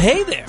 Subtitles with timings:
[0.00, 0.46] Hey there.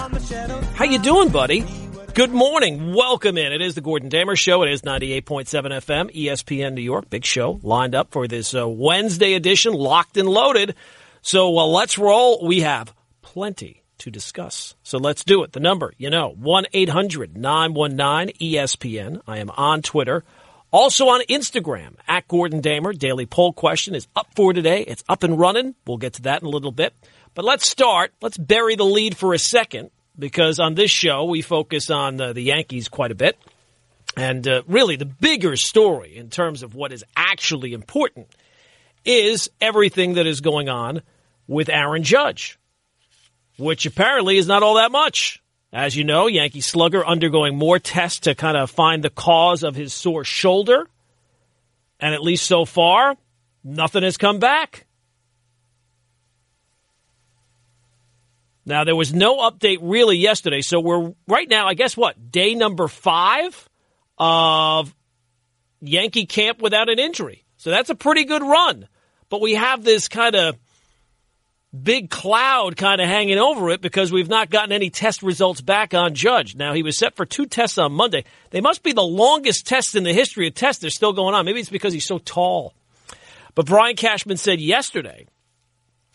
[0.76, 1.66] How you doing, buddy?
[2.14, 2.94] Good morning.
[2.94, 3.52] Welcome in.
[3.52, 4.64] It is the Gordon Damer Show.
[4.64, 7.10] It is 98.7 FM, ESPN New York.
[7.10, 10.76] Big show lined up for this uh, Wednesday edition, locked and loaded.
[11.22, 12.48] So uh, let's roll.
[12.48, 14.76] We have plenty to discuss.
[14.84, 15.52] So let's do it.
[15.52, 19.22] The number, you know, 1 800 919 ESPN.
[19.28, 20.24] I am on Twitter.
[20.72, 22.94] Also on Instagram, at Gordon Damer.
[22.94, 24.84] Daily poll question is up for today.
[24.84, 25.76] It's up and running.
[25.86, 26.94] We'll get to that in a little bit.
[27.34, 28.12] But let's start.
[28.22, 32.34] Let's bury the lead for a second because on this show we focus on uh,
[32.34, 33.38] the Yankees quite a bit.
[34.18, 38.28] And uh, really, the bigger story in terms of what is actually important
[39.06, 41.02] is everything that is going on
[41.48, 42.60] with Aaron Judge,
[43.58, 45.42] which apparently is not all that much.
[45.74, 49.76] As you know, Yankee slugger undergoing more tests to kind of find the cause of
[49.76, 50.88] his sore shoulder.
[52.00, 53.16] And at least so far,
[53.64, 54.86] nothing has come back.
[58.66, 60.62] Now, there was no update really yesterday.
[60.62, 63.70] So we're right now, I guess what, day number five
[64.18, 64.94] of
[65.82, 67.44] Yankee camp without an injury.
[67.58, 68.88] So that's a pretty good run.
[69.30, 70.58] But we have this kind of
[71.72, 75.94] big cloud kind of hanging over it because we've not gotten any test results back
[75.94, 76.56] on Judge.
[76.56, 78.26] Now, he was set for two tests on Monday.
[78.50, 80.82] They must be the longest tests in the history of tests.
[80.82, 81.46] They're still going on.
[81.46, 82.74] Maybe it's because he's so tall.
[83.56, 85.28] But Brian Cashman said yesterday,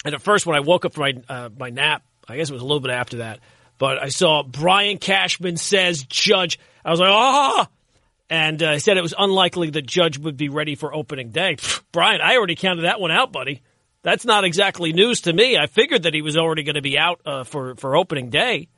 [0.04, 2.52] and at first when I woke up from my, uh, my nap, I guess it
[2.52, 3.40] was a little bit after that,
[3.78, 6.58] but I saw Brian Cashman says Judge.
[6.84, 7.68] I was like, ah!
[8.28, 11.56] And uh, said it was unlikely that Judge would be ready for opening day.
[11.92, 13.62] Brian, I already counted that one out, buddy.
[14.02, 15.56] That's not exactly news to me.
[15.56, 18.68] I figured that he was already going to be out uh, for, for opening day.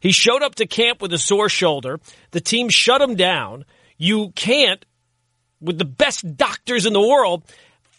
[0.00, 2.00] He showed up to camp with a sore shoulder.
[2.32, 3.64] The team shut him down.
[3.98, 4.84] You can't,
[5.60, 7.44] with the best doctors in the world,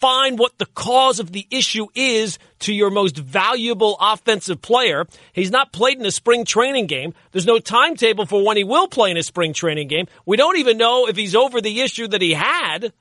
[0.03, 5.07] find what the cause of the issue is to your most valuable offensive player.
[5.31, 7.13] He's not played in a spring training game.
[7.31, 10.07] There's no timetable for when he will play in a spring training game.
[10.25, 12.91] We don't even know if he's over the issue that he had.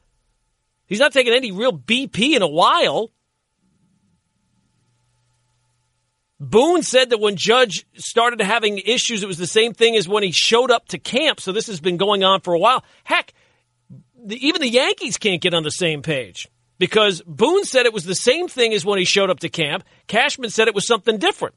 [0.87, 3.11] He's not taking any real BP in a while.
[6.39, 10.23] Boone said that when Judge started having issues, it was the same thing as when
[10.23, 11.41] he showed up to camp.
[11.41, 12.85] So this has been going on for a while.
[13.03, 13.35] Heck,
[14.25, 16.47] the, even the Yankees can't get on the same page
[16.83, 19.85] because Boone said it was the same thing as when he showed up to camp.
[20.09, 21.55] Cashman said it was something different.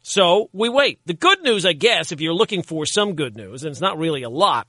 [0.00, 0.98] So we wait.
[1.04, 3.98] The good news, I guess, if you're looking for some good news, and it's not
[3.98, 4.66] really a lot,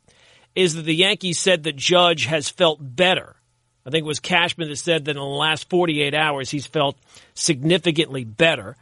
[0.55, 3.37] is that the Yankees said that Judge has felt better.
[3.85, 6.97] I think it was Cashman that said that in the last 48 hours he's felt
[7.33, 8.75] significantly better.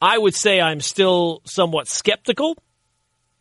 [0.00, 2.56] I would say I'm still somewhat skeptical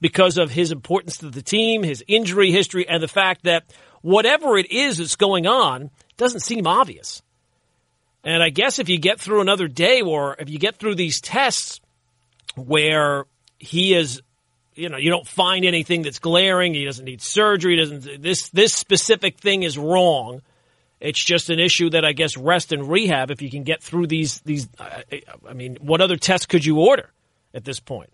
[0.02, 3.66] because of his importance to the team, his injury history, and the fact that
[4.02, 7.22] whatever it is that's going on doesn't seem obvious.
[8.24, 11.20] And I guess if you get through another day or if you get through these
[11.20, 11.82] tests
[12.56, 13.26] where
[13.60, 14.22] he is,
[14.76, 18.74] you know, you don't find anything that's glaring, he doesn't need surgery, doesn't this this
[18.74, 20.42] specific thing is wrong
[21.04, 23.30] it's just an issue that I guess rest and rehab.
[23.30, 27.12] If you can get through these these, I mean, what other tests could you order
[27.54, 28.10] at this point?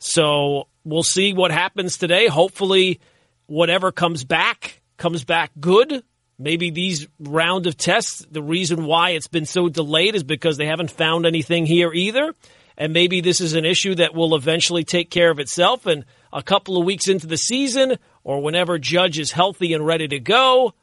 [0.00, 2.26] So we'll see what happens today.
[2.26, 2.98] Hopefully,
[3.46, 6.02] whatever comes back comes back good.
[6.38, 10.66] Maybe these round of tests, the reason why it's been so delayed is because they
[10.66, 12.34] haven't found anything here either.
[12.76, 15.86] And maybe this is an issue that will eventually take care of itself.
[15.86, 20.08] And a couple of weeks into the season, or whenever Judge is healthy and ready
[20.08, 20.74] to go,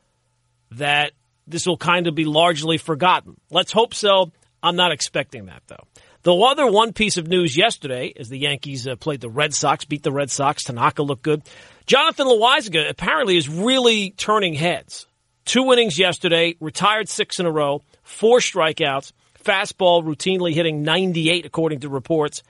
[0.72, 1.12] that
[1.46, 3.36] this will kind of be largely forgotten.
[3.50, 4.32] Let's hope so.
[4.64, 5.84] I'm not expecting that, though.
[6.24, 9.86] The other one piece of news yesterday is the Yankees uh, played the Red Sox,
[9.86, 10.64] beat the Red Sox.
[10.64, 11.42] Tanaka looked good.
[11.88, 15.08] Jonathan Loáisiga apparently is really turning heads.
[15.46, 19.12] Two innings yesterday, retired six in a row, four strikeouts,
[19.44, 22.44] fastball routinely hitting 98 according to reports.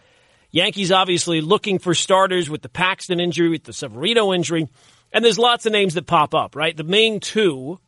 [0.52, 4.68] Yankees obviously looking for starters with the Paxton injury, with the Severino injury,
[5.14, 6.76] and there's lots of names that pop up, right?
[6.76, 7.80] The main two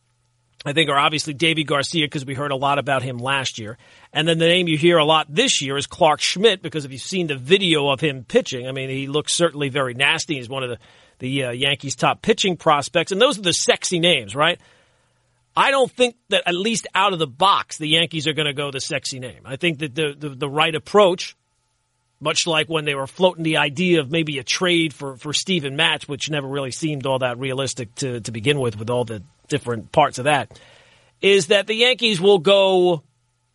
[0.65, 3.77] I think are obviously Deivi Garcia because we heard a lot about him last year.
[4.13, 6.91] And then the name you hear a lot this year is Clarke Schmidt because if
[6.91, 10.35] you've seen the video of him pitching, I mean, he looks certainly very nasty.
[10.35, 10.77] He's one of the,
[11.19, 13.11] the uh, Yankees' top pitching prospects.
[13.11, 14.59] And those are the sexy names, right?
[15.55, 18.53] I don't think that at least out of the box, the Yankees are going to
[18.53, 19.41] go the sexy name.
[19.45, 21.35] I think that the, the, the right approach,
[22.19, 25.75] much like when they were floating the idea of maybe a trade for, for Steven
[25.75, 29.21] Matz, which never really seemed all that realistic to, to begin with, with all the
[29.47, 30.59] different parts of that,
[31.21, 33.03] is that the Yankees will go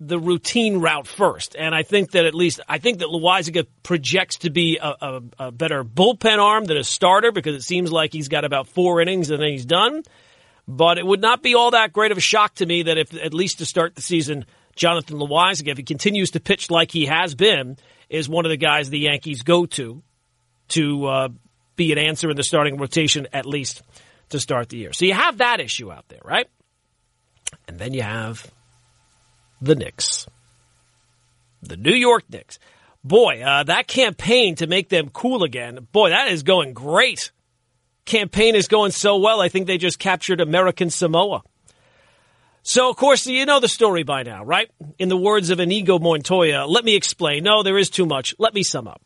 [0.01, 1.57] the routine route first.
[1.59, 5.23] And I think that at least, I think that Loáisiga projects to be a, a,
[5.39, 9.01] a, better bullpen arm than a starter because it seems like he's got about four
[9.01, 10.05] innings and then he's done.
[10.71, 13.15] But it would not be all that great of a shock to me that if,
[13.15, 14.45] at least to start the season,
[14.77, 17.79] Jonathan Loáisiga, if he continues to pitch like he has been,
[18.11, 20.03] is one of the guys the Yankees go to
[20.69, 21.29] to uh,
[21.75, 23.81] be an answer in the starting rotation at least
[24.29, 24.93] to start the year.
[24.93, 26.49] So you have that issue out there, right?
[27.67, 28.47] And then you have
[29.63, 30.27] the Knicks,
[31.63, 32.59] the New York Knicks.
[33.03, 37.31] Boy, uh, that campaign to make them cool again, boy, that is going great.
[38.09, 39.43] Campaign is going so well.
[39.43, 41.43] I think they just captured American Samoa.
[42.63, 44.71] So, of course, you know the story by now, right?
[44.99, 47.45] In the words of Inigo Montoya, let me explain.
[47.45, 48.35] No, there is too much.
[48.39, 49.03] Let me sum up.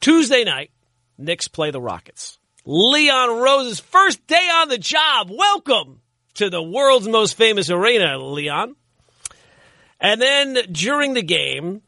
[0.00, 0.70] Tuesday night,
[1.18, 2.38] Knicks play the Rockets.
[2.64, 5.30] Leon Rose's first day on the job.
[5.36, 6.00] Welcome
[6.34, 8.76] to the world's most famous arena, Leon.
[10.00, 11.82] And then during the game,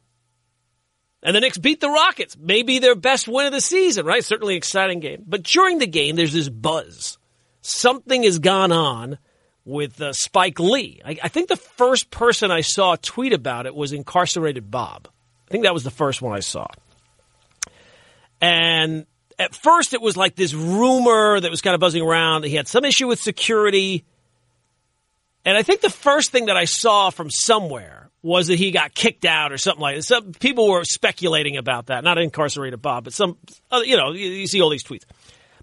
[1.23, 2.37] and the Knicks beat the Rockets.
[2.39, 4.25] Maybe their best win of the season, right?
[4.25, 5.25] Certainly exciting game.
[5.27, 7.19] But during the game, there's this buzz.
[7.61, 9.19] Something has gone on
[9.65, 11.03] with uh, Spike Lee.
[11.05, 15.09] I, I, think the first person I saw tweet about it was incarcerated Bob.
[15.47, 16.67] I think that was the first one I saw.
[18.41, 19.05] And
[19.39, 22.43] at first, it was like this rumor that was kind of buzzing around.
[22.43, 24.05] That he had some issue with security.
[25.45, 28.95] And I think the first thing that I saw from somewhere was that he got
[28.95, 30.03] kicked out or something like that.
[30.03, 32.05] Some people were speculating about that.
[32.05, 33.39] Not incarcerated Bob, but some,
[33.73, 35.05] you know, you see all these tweets.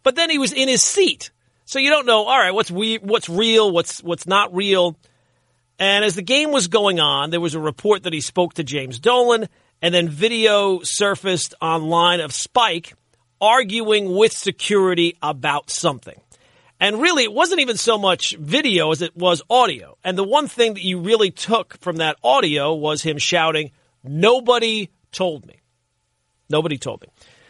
[0.04, 1.32] But then he was in his seat.
[1.66, 4.98] So you don't know, all right, what's we, what's real, what's, what's not real.
[5.80, 8.64] And as the game was going on, there was a report that he spoke to
[8.64, 9.48] James Dolan
[9.82, 12.96] and then video surfaced online of Spike
[13.40, 16.20] arguing with security about something.
[16.80, 19.98] And really, it wasn't even so much video as it was audio.
[20.04, 23.72] And the one thing that you really took from that audio was him shouting,
[24.04, 25.60] Nobody told me.
[26.50, 27.08] Nobody told me.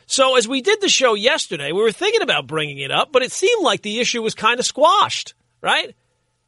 [0.07, 3.23] So as we did the show yesterday, we were thinking about bringing it up, but
[3.23, 5.93] it seemed like the issue was kind of squashed, right?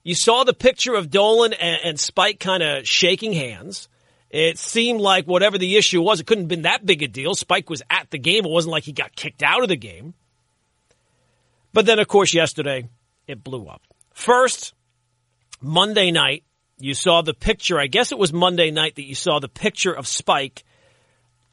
[0.03, 3.89] You saw the picture of Dolan and, and Spike kind of shaking hands.
[4.29, 7.35] It seemed like whatever the issue was, it couldn't have been that big a deal.
[7.35, 8.45] Spike was at the game.
[8.45, 10.13] It wasn't like he got kicked out of the game.
[11.73, 12.89] But then, of course, yesterday
[13.27, 13.81] it blew up.
[14.13, 14.73] First,
[15.61, 16.43] Monday night,
[16.79, 17.79] you saw the picture.
[17.79, 20.63] I guess it was Monday night that you saw the picture of Spike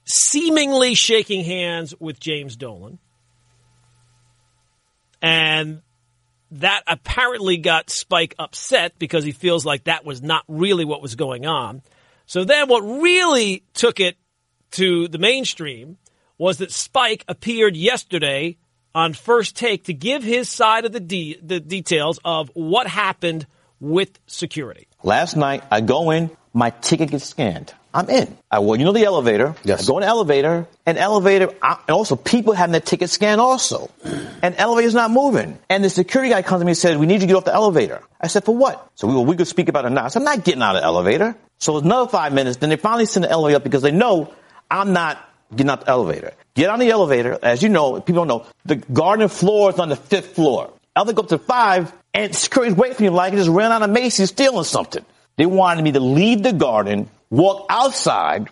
[0.05, 2.99] seemingly shaking hands with James Dolan.
[5.21, 5.83] And
[6.53, 11.17] that apparently got Spike upset because he feels like that was not really what was
[11.17, 11.83] going on.
[12.27, 14.17] So then what really took it
[14.73, 15.97] to the mainstream
[16.39, 18.59] was that Spike appeared yesterday
[18.97, 23.47] on first take to give his side of the, de- the details of what happened
[23.79, 24.89] with security.
[25.03, 27.75] Last night, I go in, my ticket gets scanned.
[27.93, 28.37] I'm in.
[28.51, 29.55] I well, you know the elevator.
[29.65, 29.85] Yes.
[29.85, 33.41] I go in the elevator, and elevator, I, and also people having their ticket scanned
[33.41, 33.91] also.
[34.43, 35.59] And elevator's not moving.
[35.69, 37.45] And the security guy comes to me and says, we need you to get off
[37.45, 38.03] the elevator.
[38.19, 38.91] I said, for what?
[38.95, 40.07] So we, well, we could speak about it now.
[40.07, 41.37] I said, I'm not getting out of the elevator.
[41.59, 42.57] So it's another five minutes.
[42.59, 44.33] Then they finally send the elevator up because they know
[44.71, 45.19] I'm not
[45.55, 46.33] getting out the elevator.
[46.57, 47.39] Get on the elevator.
[47.43, 50.73] As you know, people don't know, the garden floor is on the fifth floor.
[50.97, 53.83] Elevator go up to five, and security's waiting for you like I just ran out
[53.83, 55.05] of Macy's stealing something.
[55.37, 58.49] They wanted me to leave the garden, walk outside,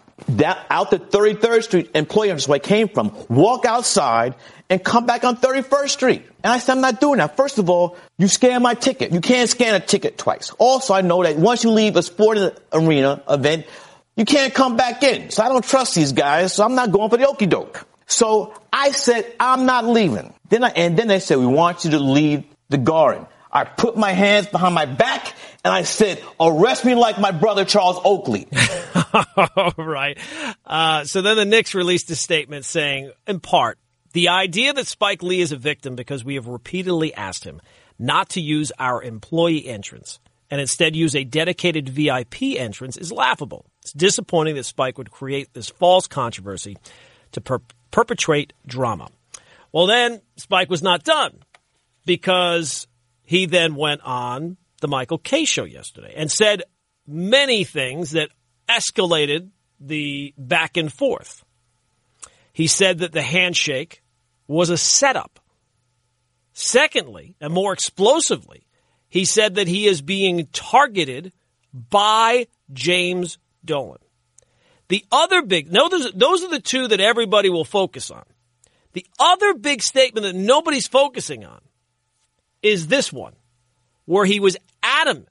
[0.70, 4.34] out to 33rd Street, employee that's where I came from, walk outside,
[4.68, 6.22] and come back on 31st Street.
[6.42, 7.38] And I said, I'm not doing that.
[7.38, 9.12] First of all, you scan my ticket.
[9.12, 10.50] You can't scan a ticket twice.
[10.58, 13.64] Also, I know that once you leave a sporting arena event,
[14.14, 15.30] you can't come back in.
[15.30, 17.86] So I don't trust these guys, so I'm not going for the okey doke.
[18.06, 20.34] So I said, I'm not leaving.
[20.48, 23.26] Then I, and then they said, we want you to leave the garden.
[23.50, 25.32] I put my hands behind my back
[25.64, 28.48] and I said, arrest me like my brother Charles Oakley.
[29.56, 30.18] All right.
[30.66, 33.78] Uh, so then the Knicks released a statement saying, in part,
[34.12, 37.60] the idea that Spike Lee is a victim because we have repeatedly asked him
[37.98, 40.18] not to use our employee entrance
[40.50, 43.66] and instead use a dedicated VIP entrance is laughable.
[43.82, 46.76] It's disappointing that Spike would create this false controversy
[47.32, 47.62] to per-
[47.94, 49.08] perpetrate drama.
[49.70, 51.38] Well, then Spike was not done
[52.04, 52.88] because
[53.22, 56.64] he then went on the Michael Kay show yesterday and said
[57.06, 58.30] many things that
[58.68, 61.44] escalated the back and forth.
[62.52, 64.02] He said that the handshake
[64.48, 65.38] was a setup.
[66.52, 68.66] Secondly, and more explosively,
[69.08, 71.32] he said that he is being targeted
[71.72, 74.03] by James Dolan.
[74.94, 78.22] The other big, no, those, those are the two that everybody will focus on.
[78.92, 81.60] The other big statement that nobody's focusing on
[82.62, 83.32] is this one,
[84.04, 85.30] where he was adamant.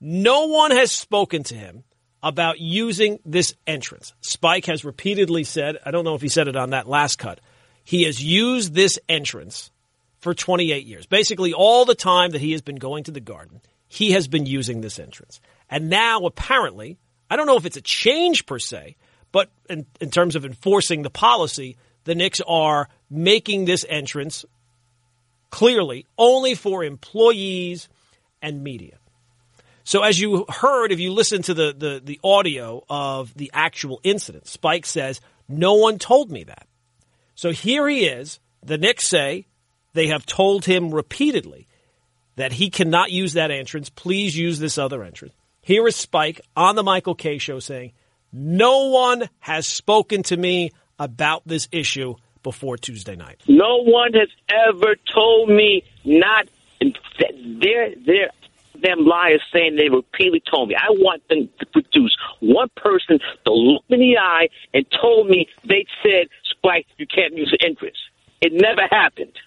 [0.00, 1.82] No one has spoken to him
[2.22, 4.14] about using this entrance.
[4.20, 7.40] Spike has repeatedly said, I don't know if he said it on that last cut,
[7.82, 9.72] he has used this entrance
[10.20, 11.06] for 28 years.
[11.06, 14.46] Basically, all the time that he has been going to the garden, he has been
[14.46, 15.40] using this entrance.
[15.68, 16.98] And now, apparently,
[17.32, 18.94] I don't know if it's a change per se,
[19.32, 24.44] but in, in terms of enforcing the policy, the Knicks are making this entrance
[25.48, 27.88] clearly only for employees
[28.42, 28.98] and media.
[29.82, 33.98] So as you heard, if you listen to the, the, the audio of the actual
[34.04, 36.66] incident, Spike says, no one told me that.
[37.34, 38.40] So here he is.
[38.62, 39.46] The Knicks say
[39.94, 41.66] they have told him repeatedly
[42.36, 43.88] that he cannot use that entrance.
[43.88, 45.32] Please use this other entrance.
[45.64, 47.92] Here is Spike on the Michael Kay show saying,
[48.32, 53.42] no one has spoken to me about this issue before Tuesday night.
[53.46, 56.48] No one has ever told me not.
[56.80, 58.30] They're, they're,
[58.82, 60.74] them liars saying they repeatedly told me.
[60.74, 65.28] I want them to produce one person to look me in the eye and told
[65.28, 67.98] me they said, Spike, you can't use the interest.
[68.40, 69.38] It never happened.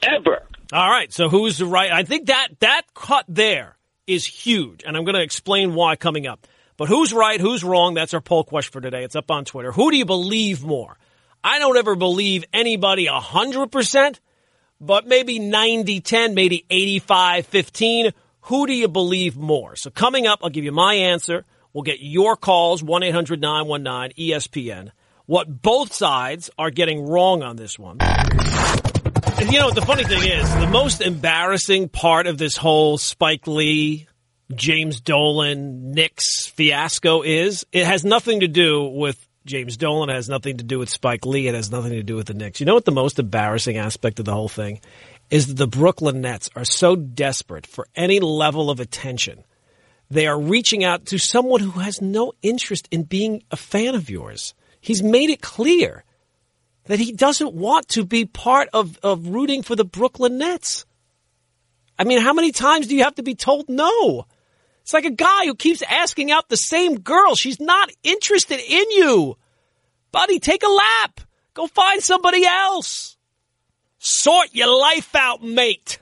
[0.00, 0.44] Ever.
[0.72, 1.12] All right.
[1.12, 1.90] So who's the right?
[1.90, 3.77] I think that that cut there
[4.08, 6.46] is huge, and I'm going to explain why coming up.
[6.76, 7.40] But who's right?
[7.40, 7.94] Who's wrong?
[7.94, 9.04] That's our poll question for today.
[9.04, 9.72] It's up on Twitter.
[9.72, 10.96] Who do you believe more?
[11.42, 14.18] I don't ever believe anybody 100%,
[14.80, 18.12] but maybe 90 10, maybe 85 15.
[18.42, 19.76] Who do you believe more?
[19.76, 21.44] So coming up, I'll give you my answer.
[21.72, 24.90] We'll get your calls, 1 800 919 ESPN.
[25.26, 27.98] What both sides are getting wrong on this one.
[29.40, 33.46] And you know, the funny thing is, the most embarrassing part of this whole Spike
[33.46, 34.08] Lee,
[34.52, 40.10] James Dolan, Knicks fiasco is it has nothing to do with James Dolan.
[40.10, 41.46] It has nothing to do with Spike Lee.
[41.46, 42.58] It has nothing to do with the Knicks.
[42.58, 44.80] You know what the most embarrassing aspect of the whole thing
[45.30, 49.44] is that the Brooklyn Nets are so desperate for any level of attention.
[50.10, 54.10] They are reaching out to someone who has no interest in being a fan of
[54.10, 54.54] yours.
[54.80, 56.02] He's made it clear
[56.88, 60.86] that he doesn't want to be part of, of rooting for the Brooklyn Nets.
[61.98, 64.26] I mean, how many times do you have to be told no?
[64.82, 67.34] It's like a guy who keeps asking out the same girl.
[67.34, 69.36] She's not interested in you.
[70.12, 71.20] Buddy, take a lap.
[71.52, 73.18] Go find somebody else.
[73.98, 76.00] Sort your life out, mate.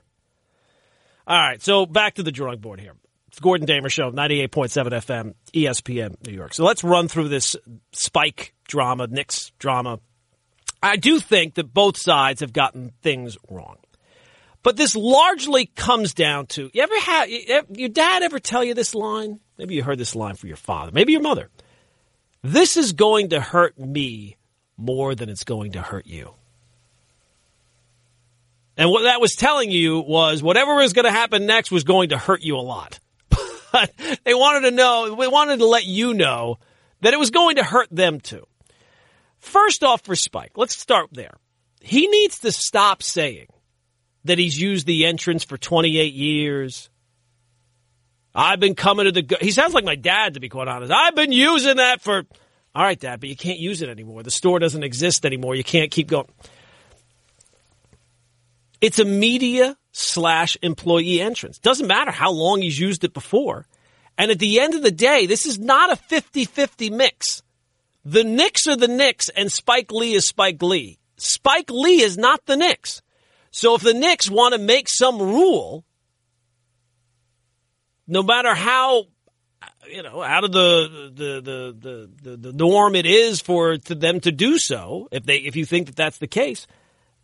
[1.26, 2.92] All right, so back to the drawing board here.
[3.26, 6.54] It's Gordon Damer Show, 98.7 FM, ESPN, New York.
[6.54, 7.56] So let's run through this
[7.90, 9.98] Spike drama, Knicks drama.
[10.83, 13.76] I do think that both sides have gotten things wrong.
[14.62, 17.28] But this largely comes down to you ever have
[17.71, 19.38] your dad ever tell you this line?
[19.59, 21.50] Maybe you heard this line from your father, maybe your mother.
[22.42, 24.37] This is going to hurt me
[24.76, 26.35] more than it's going to hurt you.
[28.76, 32.11] And what that was telling you was whatever was going to happen next was going
[32.11, 32.99] to hurt you a lot.
[33.73, 33.92] But
[34.25, 36.59] they wanted to know, they wanted to let you know
[37.02, 38.47] that it was going to hurt them too.
[39.46, 41.38] First off, for Spike, let's start there.
[41.80, 43.46] He needs to stop saying
[44.24, 46.90] that he's used the entrance for 28 years.
[48.34, 49.38] I've been coming to the.
[49.40, 50.92] He sounds like my dad, to be quite honest.
[50.92, 52.24] I've been using that for.
[52.74, 54.24] All right, Dad, but you can't use it anymore.
[54.24, 55.54] The store doesn't exist anymore.
[55.54, 56.26] You can't keep going.
[58.80, 61.58] It's a media slash employee entrance.
[61.58, 63.66] Doesn't matter how long he's used it before.
[64.18, 67.44] And at the end of the day, this is not a 50 50 mix.
[68.08, 71.00] The Knicks are the Knicks and Spike Lee is Spike Lee.
[71.16, 73.02] Spike Lee is not the Knicks.
[73.50, 75.84] So if the Knicks want to make some rule,
[78.06, 79.06] no matter how
[79.90, 81.40] you know out of the the
[81.82, 85.56] the the, the norm it is for to them to do so, if they if
[85.56, 86.68] you think that that's the case,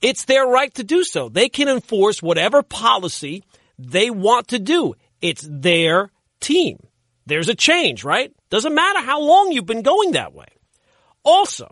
[0.01, 1.29] it's their right to do so.
[1.29, 3.45] They can enforce whatever policy
[3.79, 4.95] they want to do.
[5.21, 6.11] It's their
[6.41, 6.81] team.
[7.25, 8.35] There's a change, right?
[8.51, 10.47] Doesn't matter how long you've been going that way.
[11.25, 11.71] Also,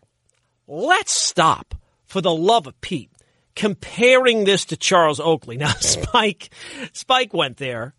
[0.67, 1.75] let's stop,
[2.07, 3.11] for the love of Pete,
[3.55, 5.57] comparing this to Charles Oakley.
[5.57, 6.51] Now, Spike,
[6.93, 7.95] Spike went there.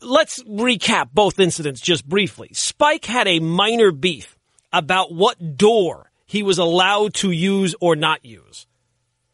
[0.00, 2.50] Let's recap both incidents just briefly.
[2.52, 4.36] Spike had a minor beef
[4.72, 8.66] about what door he was allowed to use or not use.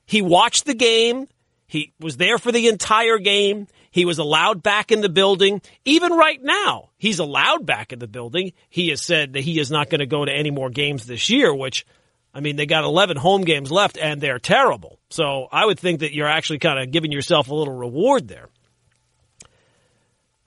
[0.06, 1.28] He watched the game.
[1.66, 3.66] He was there for the entire game.
[3.94, 5.62] He was allowed back in the building.
[5.84, 8.50] Even right now, he's allowed back in the building.
[8.68, 11.30] He has said that he is not going to go to any more games this
[11.30, 11.86] year, which,
[12.34, 14.98] I mean, they got 11 home games left and they're terrible.
[15.10, 18.48] So I would think that you're actually kind of giving yourself a little reward there.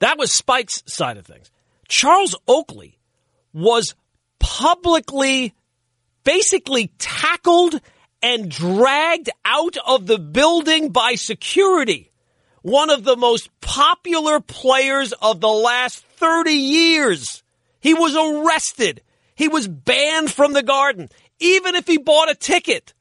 [0.00, 1.50] That was Spike's side of things.
[1.88, 2.98] Charles Oakley
[3.54, 3.94] was
[4.38, 5.54] publicly
[6.22, 7.80] basically tackled
[8.20, 12.07] and dragged out of the building by security.
[12.68, 17.42] One of the most popular players of the last 30 years.
[17.80, 19.00] He was arrested.
[19.34, 21.08] He was banned from the garden.
[21.38, 22.92] Even if he bought a ticket,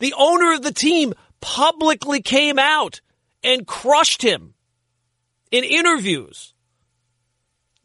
[0.00, 3.02] the owner of the team publicly came out
[3.44, 4.54] and crushed him
[5.52, 6.52] in interviews.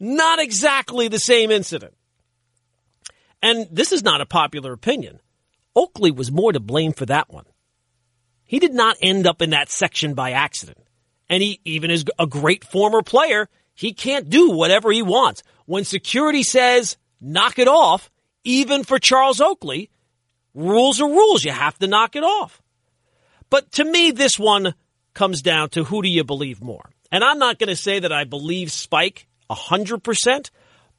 [0.00, 1.94] Not exactly the same incident.
[3.40, 5.20] And this is not a popular opinion.
[5.76, 7.46] Oakley was more to blame for that one.
[8.44, 10.78] He did not end up in that section by accident.
[11.30, 13.48] And he even is a great former player.
[13.74, 15.42] He can't do whatever he wants.
[15.64, 18.10] When security says, knock it off,
[18.44, 19.88] even for Charles Oakley,
[20.54, 21.44] rules are rules.
[21.44, 22.60] You have to knock it off.
[23.48, 24.74] But to me, this one
[25.14, 26.90] comes down to who do you believe more?
[27.12, 30.50] And I'm not going to say that I believe Spike 100%,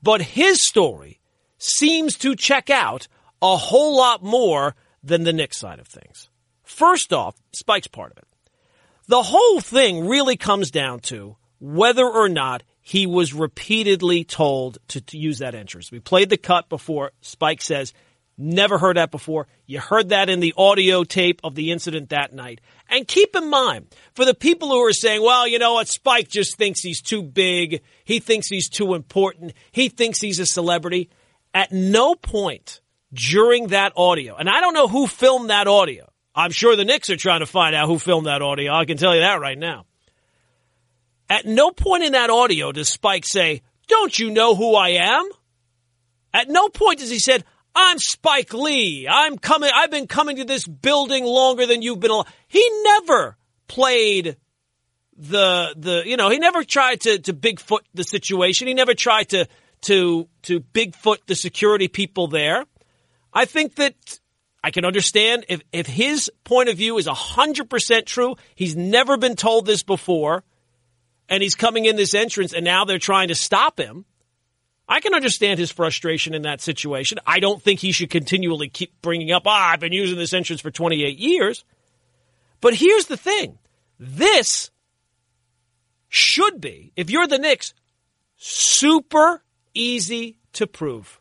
[0.01, 1.19] but his story
[1.57, 3.07] seems to check out
[3.41, 6.29] a whole lot more than the Knicks side of things.
[6.63, 8.27] First off, Spike's part of it.
[9.07, 15.01] The whole thing really comes down to whether or not he was repeatedly told to,
[15.01, 15.91] to, use that entrance.
[15.91, 17.11] We played the cut before.
[17.21, 17.93] Spike says,
[18.37, 19.47] never heard that before.
[19.67, 22.59] You heard that in the audio tape of the incident that night.
[22.89, 26.27] And keep in mind, for the people who are saying, well, you know what, Spike
[26.27, 27.81] just thinks he's too big.
[28.03, 29.53] He thinks he's too important.
[29.71, 31.09] He thinks he's a celebrity.
[31.53, 32.81] At no point
[33.13, 36.10] during that audio, and I don't know who filmed that audio.
[36.33, 38.73] I'm sure the Knicks are trying to find out who filmed that audio.
[38.73, 39.85] I can tell you that right now.
[41.29, 45.29] At no point in that audio does Spike say, Don't you know who I am?
[46.33, 47.43] At no point does he said,
[47.75, 49.07] I'm Spike Lee.
[49.09, 52.11] I'm coming I've been coming to this building longer than you've been.
[52.47, 54.37] He never played
[55.17, 58.67] the the you know, he never tried to to Bigfoot the situation.
[58.67, 59.47] He never tried to
[59.83, 62.65] to to Bigfoot the security people there.
[63.33, 64.19] I think that
[64.63, 69.35] I can understand if, if his point of view is 100% true, he's never been
[69.35, 70.43] told this before,
[71.27, 74.05] and he's coming in this entrance, and now they're trying to stop him.
[74.87, 77.17] I can understand his frustration in that situation.
[77.25, 80.61] I don't think he should continually keep bringing up, ah, I've been using this entrance
[80.61, 81.63] for 28 years.
[82.59, 83.57] But here's the thing
[83.97, 84.69] this
[86.09, 87.73] should be, if you're the Knicks,
[88.35, 89.41] super
[89.73, 91.19] easy to prove.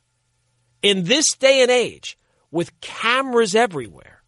[0.82, 2.18] In this day and age,
[2.50, 4.22] with cameras everywhere,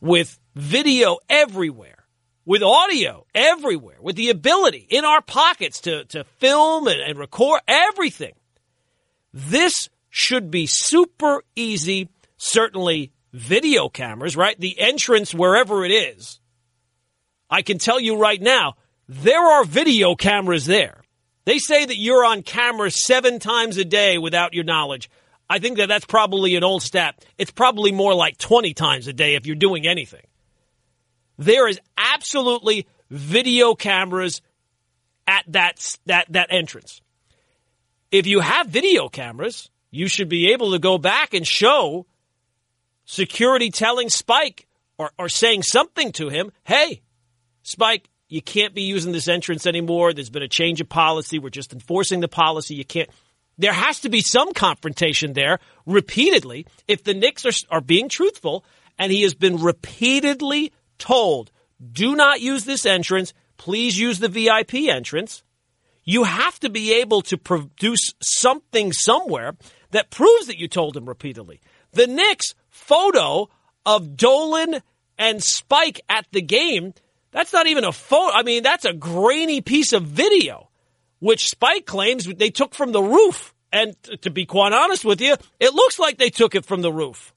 [0.00, 2.04] with video everywhere,
[2.44, 7.60] with audio everywhere, with the ability in our pockets to, to film and, and record
[7.68, 8.34] everything.
[9.32, 12.08] This should be super easy.
[12.36, 14.58] Certainly, video cameras, right?
[14.58, 16.40] The entrance, wherever it is.
[17.48, 18.74] I can tell you right now,
[19.08, 21.02] there are video cameras there.
[21.44, 25.10] They say that you're on camera seven times a day without your knowledge.
[25.50, 27.24] I think that that's probably an old stat.
[27.36, 30.22] It's probably more like 20 times a day if you're doing anything.
[31.38, 34.42] There is absolutely video cameras
[35.26, 37.02] at that, that, that entrance.
[38.12, 42.06] If you have video cameras, you should be able to go back and show
[43.04, 47.02] security telling Spike or, or saying something to him, hey,
[47.64, 50.12] Spike, you can't be using this entrance anymore.
[50.12, 51.40] There's been a change of policy.
[51.40, 52.76] We're just enforcing the policy.
[52.76, 53.10] You can't.
[53.60, 58.64] There has to be some confrontation there repeatedly if the Knicks are, are being truthful
[58.98, 61.52] and he has been repeatedly told,
[61.92, 63.34] do not use this entrance.
[63.58, 65.42] Please use the VIP entrance.
[66.04, 69.56] You have to be able to produce something somewhere
[69.90, 71.60] that proves that you told him repeatedly.
[71.92, 73.50] The Knicks photo
[73.84, 74.80] of Dolan
[75.18, 76.94] and Spike at the game,
[77.30, 78.34] that's not even a photo.
[78.34, 80.69] I mean, that's a grainy piece of video
[81.20, 83.54] which Spike claims they took from the roof.
[83.72, 86.92] And to be quite honest with you, it looks like they took it from the
[86.92, 87.32] roof.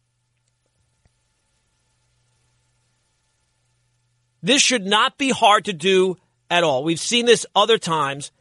[4.41, 6.17] This should not be hard to do
[6.49, 6.83] at all.
[6.83, 8.31] We've seen this other times.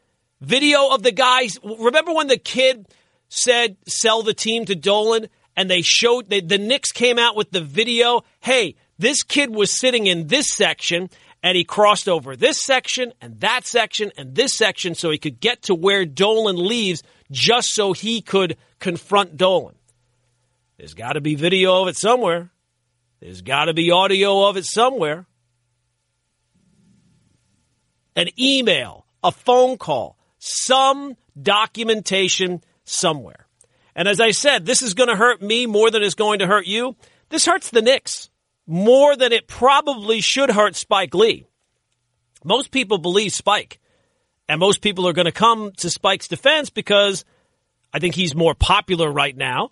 [0.40, 1.58] Video of the guys.
[1.62, 2.88] Remember when the kid
[3.28, 5.28] said, sell the team to Dolan?
[5.54, 8.22] And they showed, they, the Knicks came out with the video.
[8.40, 11.10] Hey, this kid was sitting in this section
[11.42, 15.40] and he crossed over this section and that section and this section so he could
[15.40, 19.74] get to where Dolan leaves just so he could confront Dolan.
[20.78, 22.50] There's got to be video of it somewhere.
[23.20, 25.26] There's got to be audio of it somewhere.
[28.14, 33.46] An email, a phone call, some documentation somewhere.
[33.94, 36.46] And as I said, this is going to hurt me more than it's going to
[36.46, 36.96] hurt you.
[37.28, 38.28] This hurts the Knicks
[38.66, 41.46] more than it probably should hurt Spike Lee.
[42.44, 43.80] Most people believe Spike,
[44.48, 47.24] and most people are going to come to Spike's defense because
[47.92, 49.70] I think he's more popular right now.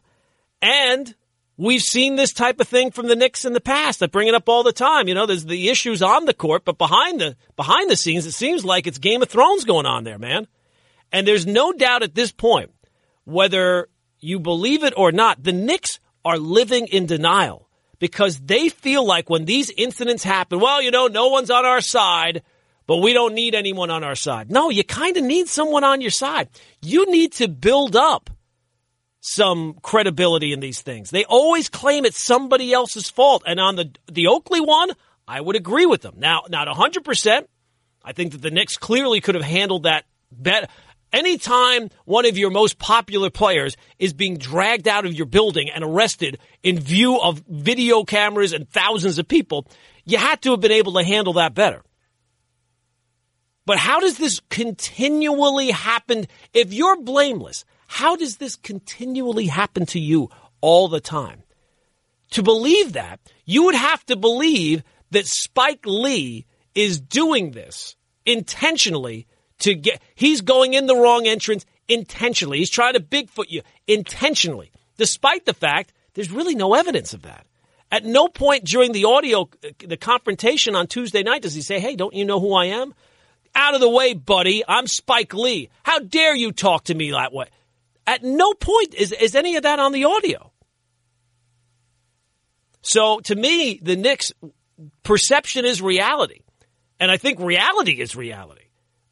[0.63, 1.15] And
[1.57, 4.03] we've seen this type of thing from the Knicks in the past.
[4.03, 5.09] I bring it up all the time.
[5.09, 8.33] You know, there's the issues on the court, but behind the behind the scenes, it
[8.33, 10.47] seems like it's Game of Thrones going on there, man.
[11.13, 12.71] And there's no doubt at this point,
[13.25, 13.89] whether
[14.21, 17.69] you believe it or not, the Knicks are living in denial
[18.01, 21.81] because they feel like when these incidents happen, well, you know, no one's on our
[21.81, 22.43] side.
[22.87, 24.51] but we don't need anyone on our side.
[24.51, 26.49] No, you kind of need someone on your side.
[26.83, 28.31] You need to build up
[29.21, 31.11] some credibility in these things.
[31.11, 33.45] They always claim it's somebody else's fault.
[33.47, 34.91] And on the, the Oakley one,
[35.29, 36.15] I would agree with them.
[36.17, 37.47] Now, not 100%.
[38.03, 40.67] I think that the Knicks clearly could have handled that better.
[41.13, 45.83] Anytime one of your most popular players is being dragged out of your building and
[45.83, 49.67] arrested in view of video cameras and thousands of people,
[50.05, 51.83] you had to have been able to handle that better.
[53.67, 56.27] But how does this continually happen?
[56.55, 61.43] If you're blameless, how does this continually happen to you all the time?
[62.33, 69.27] To believe that, you would have to believe that Spike Lee is doing this intentionally
[69.61, 72.59] to get, he's going in the wrong entrance intentionally.
[72.59, 77.47] He's trying to Bigfoot you intentionally, despite the fact there's really no evidence of that.
[77.93, 81.97] At no point during the audio, the confrontation on Tuesday night does he say, Hey,
[81.97, 82.95] don't you know who I am?
[83.55, 84.63] Out of the way, buddy.
[84.67, 85.71] I'm Spike Lee.
[85.83, 87.47] How dare you talk to me that way?
[88.07, 90.53] At no point is, is any of that on the audio.
[92.83, 94.33] So to me, the Knicks
[95.03, 96.41] perception is reality.
[96.99, 98.60] And I think reality is reality.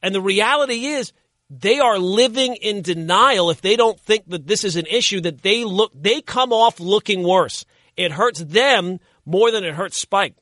[0.02, 1.12] And the reality is
[1.50, 5.42] they are living in denial if they don't think that this is an issue that
[5.42, 7.64] they look they come off looking worse.
[7.96, 10.34] It hurts them more than it hurts Spike.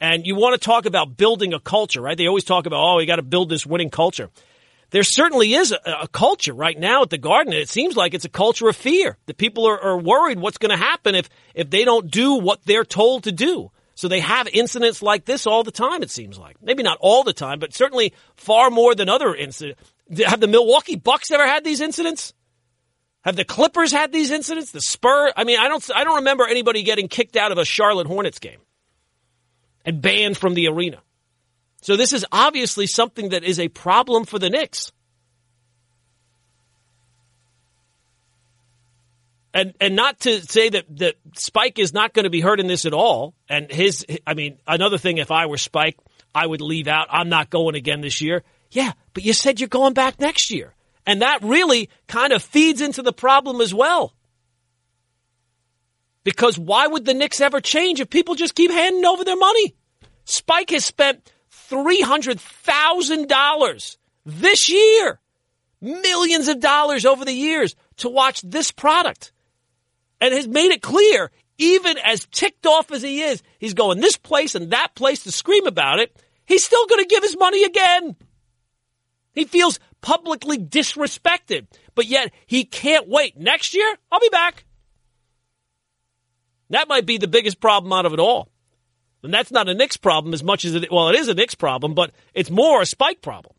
[0.00, 2.16] And you want to talk about building a culture, right?
[2.16, 4.30] They always talk about, oh, we got to build this winning culture
[4.90, 7.52] there certainly is a, a, culture right now at the Garden.
[7.52, 9.16] It seems like it's a culture of fear.
[9.26, 12.64] The people are, are worried what's going to happen if if they don't do what
[12.64, 13.70] they're told to do.
[14.00, 16.02] So they have incidents like this all the time.
[16.02, 19.78] It seems like maybe not all the time, but certainly far more than other incidents.
[20.24, 22.32] Have the Milwaukee Bucks ever had these incidents?
[23.24, 24.70] Have the Clippers had these incidents?
[24.70, 25.34] The Spur?
[25.36, 25.86] I mean, I don't.
[25.94, 28.60] I don't remember anybody getting kicked out of a Charlotte Hornets game
[29.84, 31.02] and banned from the arena.
[31.82, 34.92] So this is obviously something that is a problem for the Knicks.
[39.52, 42.68] And and not to say that that Spike is not going to be hurt in
[42.68, 43.34] this at all.
[43.48, 45.18] And his, I mean, another thing.
[45.18, 45.98] If I were Spike,
[46.34, 47.08] I would leave out.
[47.10, 48.44] I'm not going again this year.
[48.70, 52.80] Yeah, but you said you're going back next year, and that really kind of feeds
[52.80, 54.14] into the problem as well.
[56.22, 59.74] Because why would the Knicks ever change if people just keep handing over their money?
[60.24, 61.32] Spike has spent
[61.70, 65.18] $300,000 this year.
[65.80, 69.32] Millions of dollars over the years to watch this product.
[70.20, 74.16] And has made it clear, even as ticked off as he is, he's going this
[74.16, 76.14] place and that place to scream about it.
[76.46, 78.16] He's still going to give his money again.
[79.32, 83.38] He feels publicly disrespected, but yet he can't wait.
[83.38, 84.64] Next year, I'll be back.
[86.70, 88.48] That might be the biggest problem out of it all.
[89.22, 91.54] And that's not a Knicks problem as much as it, well, it is a Knicks
[91.54, 93.54] problem, but it's more a Spike problem.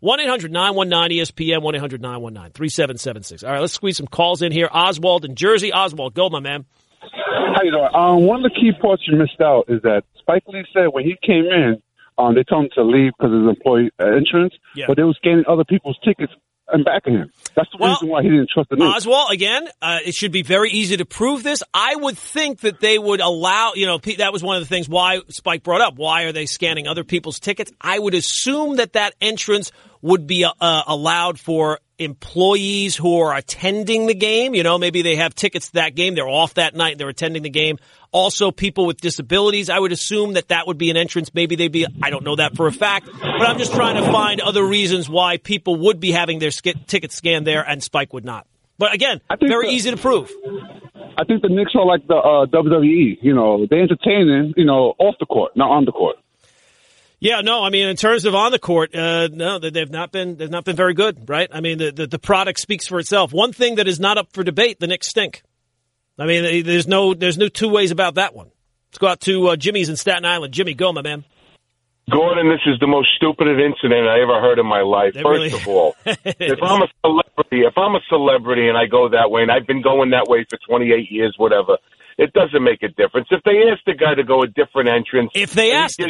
[0.00, 3.44] 1 800 919 ESPN, 1 800 919 3776.
[3.44, 4.68] All right, let's squeeze some calls in here.
[4.72, 5.72] Oswald in Jersey.
[5.72, 6.64] Oswald, go, my man.
[7.00, 7.88] How you doing?
[7.94, 11.04] Um, one of the key parts you missed out is that Spike Lee said when
[11.04, 11.82] he came in,
[12.18, 14.86] um, they told him to leave because of his employee uh, insurance, yeah.
[14.86, 16.32] but they were scanning other people's tickets
[16.72, 17.32] and backing him.
[17.54, 18.98] That's the well, reason why he didn't trust the Knicks.
[18.98, 21.62] Oswald, again, uh, it should be very easy to prove this.
[21.74, 24.88] I would think that they would allow, you know, that was one of the things
[24.88, 25.96] why Spike brought up.
[25.96, 27.72] Why are they scanning other people's tickets?
[27.80, 34.06] I would assume that that entrance would be uh, allowed for employees who are attending
[34.06, 34.54] the game.
[34.54, 36.14] You know, maybe they have tickets to that game.
[36.14, 36.98] They're off that night.
[36.98, 37.78] They're attending the game.
[38.10, 39.70] Also, people with disabilities.
[39.70, 41.32] I would assume that that would be an entrance.
[41.34, 44.10] Maybe they'd be, I don't know that for a fact, but I'm just trying to
[44.10, 48.12] find other reasons why people would be having their sk- tickets scanned there and Spike
[48.12, 48.46] would not.
[48.78, 50.32] But again, very the, easy to prove.
[51.18, 53.18] I think the Knicks are like the uh, WWE.
[53.20, 56.16] You know, they're entertaining, you know, off the court, not on the court.
[57.20, 60.36] Yeah, no, I mean, in terms of on the court, uh, no, they've not been
[60.36, 61.50] they've not been very good, right?
[61.52, 63.30] I mean, the, the, the product speaks for itself.
[63.30, 65.42] One thing that is not up for debate: the Knicks stink.
[66.18, 68.50] I mean, there's no there's no two ways about that one.
[68.88, 70.54] Let's go out to uh, Jimmy's in Staten Island.
[70.54, 71.24] Jimmy, go, my man.
[72.10, 75.14] Gordon, this is the most stupidest incident I ever heard in my life.
[75.14, 75.52] It First really...
[75.52, 79.42] of all, if I'm a celebrity, if I'm a celebrity and I go that way,
[79.42, 81.76] and I've been going that way for 28 years, whatever,
[82.18, 83.28] it doesn't make a difference.
[83.30, 86.00] If they ask the guy to go a different entrance, if they ask,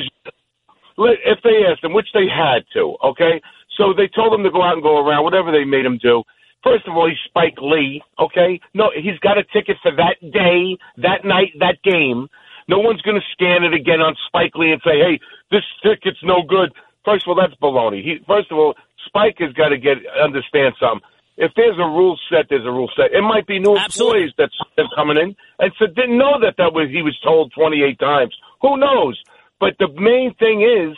[1.24, 3.40] if they asked him, which they had to, okay?
[3.76, 6.22] So they told him to go out and go around, whatever they made him do.
[6.62, 8.60] First of all, he's Spike Lee, okay?
[8.74, 12.28] No, he's got a ticket for that day, that night, that game.
[12.68, 15.18] No one's going to scan it again on Spike Lee and say, hey,
[15.50, 16.72] this ticket's no good.
[17.04, 18.04] First of all, that's baloney.
[18.04, 18.74] He, first of all,
[19.06, 21.06] Spike has got to get understand something.
[21.40, 23.16] If there's a rule set, there's a rule set.
[23.16, 24.28] It might be new Absolutely.
[24.28, 27.52] employees that's, that's coming in and so didn't know that that was he was told
[27.56, 28.36] 28 times.
[28.60, 29.16] Who knows?
[29.60, 30.96] But the main thing is,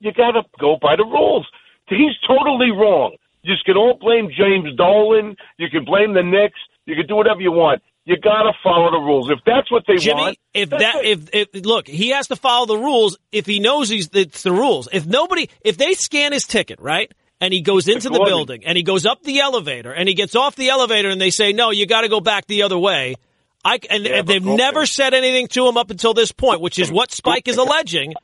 [0.00, 1.46] You got to go by the rules.
[1.88, 3.16] He's totally wrong.
[3.42, 5.36] You can all blame James Dolan.
[5.58, 6.58] You can blame the Knicks.
[6.86, 7.82] You can do whatever you want.
[8.06, 9.30] You got to follow the rules.
[9.30, 12.66] If that's what they Jimmy, want, if that, if, if look, he has to follow
[12.66, 13.16] the rules.
[13.32, 14.88] If he knows he's it's the rules.
[14.92, 18.76] If nobody, if they scan his ticket, right, and he goes into the building and
[18.76, 21.70] he goes up the elevator and he gets off the elevator and they say, no,
[21.70, 23.16] you got to go back the other way.
[23.64, 26.78] I and, yeah, and they've never said anything to him up until this point, which
[26.78, 28.14] is what Spike is alleging.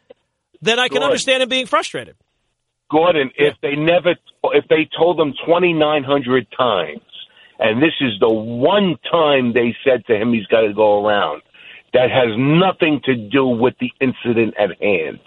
[0.62, 2.16] Then I can understand him being frustrated.
[2.90, 7.00] Gordon, if they never, if they told him 2,900 times,
[7.59, 11.42] and this is the one time they said to him he's got to go around,
[11.92, 15.20] that has nothing to do with the incident at hand.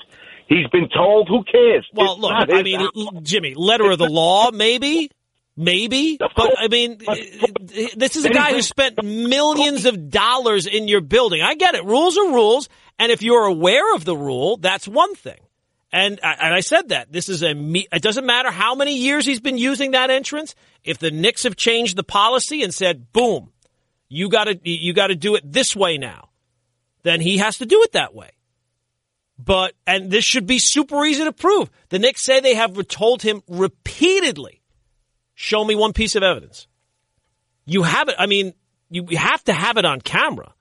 [0.48, 1.88] He's been told, who cares?
[1.94, 5.10] Well, it's look, I mean, Jimmy, letter of the law, maybe.
[5.56, 10.66] Maybe, but I mean, uh, uh, this is a guy who spent millions of dollars
[10.66, 11.44] in your building.
[11.44, 11.86] I get it.
[11.86, 12.70] Rules are rules.
[12.98, 15.40] And if you're aware of the rule, that's one thing.
[15.92, 19.28] And I, and I said that this is a it doesn't matter how many years
[19.28, 20.56] he's been using that entrance.
[20.84, 23.52] If the Knicks have changed the policy and said, "Boom,
[24.10, 26.30] you got to you got to do it this way now,"
[27.04, 28.32] then he has to do it that way.
[29.38, 31.70] But and this should be super easy to prove.
[31.90, 34.63] The Knicks say they have told him repeatedly,
[35.44, 36.68] "Show me one piece of evidence."
[37.66, 38.16] You have it.
[38.18, 38.54] I mean,
[38.90, 40.54] you have to have it on camera.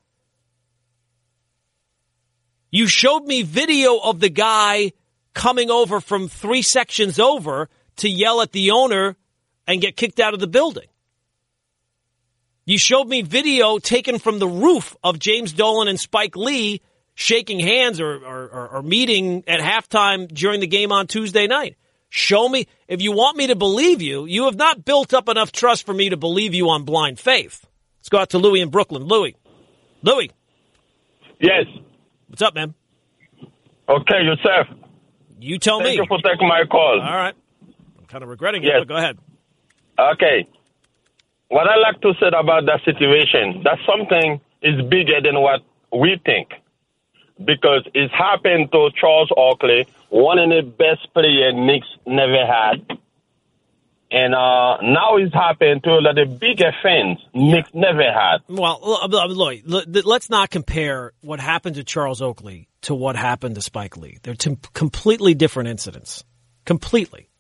[2.73, 4.93] You showed me video of the guy
[5.35, 7.69] coming over from three sections over
[7.99, 9.17] to yell at the owner
[9.69, 10.89] and get kicked out of the building.
[12.65, 16.81] You showed me video taken from the roof of James Dolan and Spike Lee
[17.15, 21.77] shaking hands or, or, or, meeting at halftime during the game on Tuesday night.
[22.15, 25.51] Show me, if you want me to believe you, you have not built up enough
[25.51, 27.65] trust for me to believe you on blind faith.
[28.01, 29.05] Let's go out to Louis in Brooklyn.
[29.05, 29.35] Louis.
[30.03, 30.31] Louis.
[31.41, 31.65] Yes.
[32.27, 32.75] What's up, man?
[33.89, 34.67] Okay, yourself.
[35.41, 35.97] You tell Thank me.
[35.97, 37.01] Thank you for taking my call.
[37.01, 37.35] All right.
[37.99, 38.73] I'm kind of regretting yes.
[38.75, 39.17] it, but go ahead.
[39.99, 40.47] Okay.
[41.49, 46.21] What I like to say about that situation, that something is bigger than what we
[46.27, 46.51] think.
[47.45, 52.99] Because it's happened to Charles Oakley, one of the best players Knicks never had.
[54.11, 58.41] And uh, now it's happened to a lot of bigger fans Knicks never had.
[58.47, 63.97] Well, look, let's not compare what happened to Charles Oakley to what happened to Spike
[63.97, 64.19] Lee.
[64.23, 66.25] They're two completely different incidents.
[66.67, 67.31] Completely.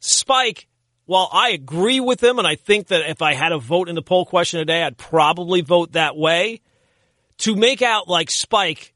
[0.00, 0.66] Spike,
[1.06, 3.94] while I agree with him, and I think that if I had a vote in
[3.94, 6.62] the poll question today, I'd probably vote that way.
[7.38, 8.92] To make out like Spike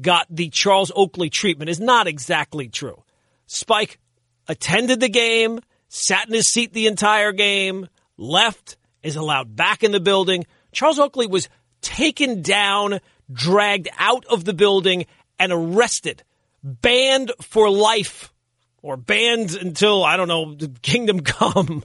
[0.00, 3.02] got the Charles Oakley treatment is not exactly true.
[3.46, 3.98] Spike
[4.46, 9.92] attended the game, sat in his seat the entire game, left, is allowed back in
[9.92, 10.46] the building.
[10.72, 11.48] Charles Oakley was
[11.80, 13.00] taken down,
[13.32, 15.06] dragged out of the building,
[15.38, 16.24] and arrested,
[16.62, 18.32] banned for life,
[18.82, 21.84] or banned until, I don't know, the kingdom come.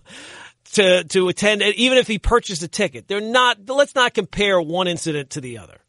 [0.74, 3.70] To, to attend, even if he purchased a ticket, they're not.
[3.70, 5.83] Let's not compare one incident to the other.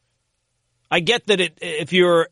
[0.91, 2.29] I get that it, if you're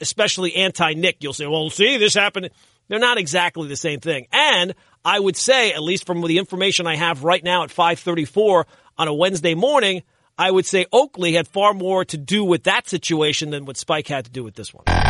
[0.00, 2.50] especially anti Nick, you'll say, "Well, see, this happened."
[2.88, 4.26] They're not exactly the same thing.
[4.30, 8.66] And I would say, at least from the information I have right now at 534
[8.98, 10.02] on a Wednesday morning,
[10.36, 14.08] I would say Oakley had far more to do with that situation than what Spike
[14.08, 14.84] had to do with this one.
[14.86, 15.04] Mark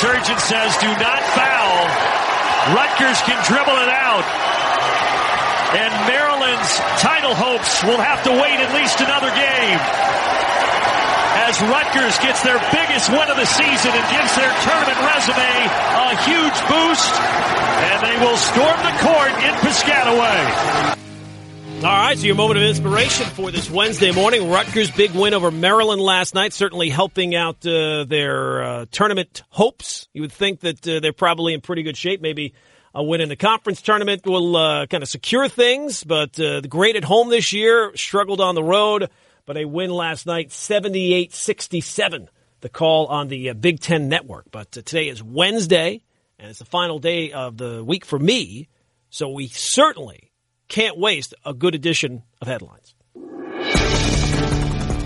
[0.00, 1.84] Turgeon says, do not foul.
[2.74, 4.24] Rutgers can dribble it out.
[5.76, 5.92] And
[6.98, 9.78] Title hopes will have to wait at least another game
[11.48, 15.54] as Rutgers gets their biggest win of the season and gives their tournament resume
[15.96, 17.14] a huge boost,
[17.88, 20.96] and they will storm the court in Piscataway.
[21.78, 24.50] All right, so your moment of inspiration for this Wednesday morning.
[24.50, 30.08] Rutgers' big win over Maryland last night, certainly helping out uh, their uh, tournament hopes.
[30.12, 32.20] You would think that uh, they're probably in pretty good shape.
[32.20, 32.52] Maybe
[32.94, 36.68] a win in the conference tournament will uh, kind of secure things, but uh, the
[36.68, 39.10] great at home this year struggled on the road
[39.48, 42.28] but a win last night, 78 67.
[42.60, 44.44] The call on the uh, Big Ten Network.
[44.50, 46.02] But uh, today is Wednesday,
[46.38, 48.68] and it's the final day of the week for me.
[49.08, 50.32] So we certainly
[50.68, 52.94] can't waste a good edition of headlines.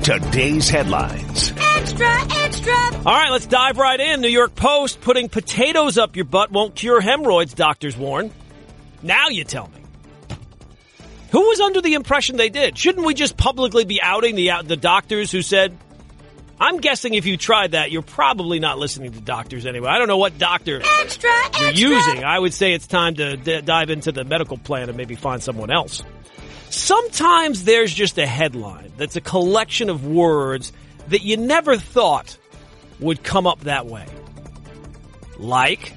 [0.03, 1.53] Today's headlines.
[1.77, 2.52] Extra, extra.
[2.65, 4.21] All right, let's dive right in.
[4.21, 8.31] New York Post putting potatoes up your butt won't cure hemorrhoids, doctors warn.
[9.03, 10.37] Now you tell me.
[11.33, 12.79] Who was under the impression they did?
[12.79, 15.77] Shouldn't we just publicly be outing the the doctors who said?
[16.61, 19.89] I'm guessing if you tried that, you're probably not listening to doctors anyway.
[19.89, 21.89] I don't know what doctor extra, you're extra.
[21.89, 22.25] using.
[22.25, 25.43] I would say it's time to d- dive into the medical plan and maybe find
[25.43, 26.05] someone else.
[26.71, 30.73] Sometimes there's just a headline that's a collection of words
[31.09, 32.39] that you never thought
[33.01, 34.07] would come up that way.
[35.39, 35.93] Like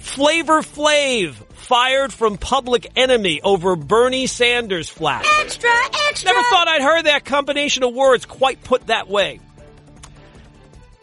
[0.00, 5.24] Flavor Flav fired from Public Enemy over Bernie Sanders flat.
[5.40, 5.70] Extra,
[6.10, 6.32] extra.
[6.32, 9.40] Never thought I'd heard that combination of words quite put that way.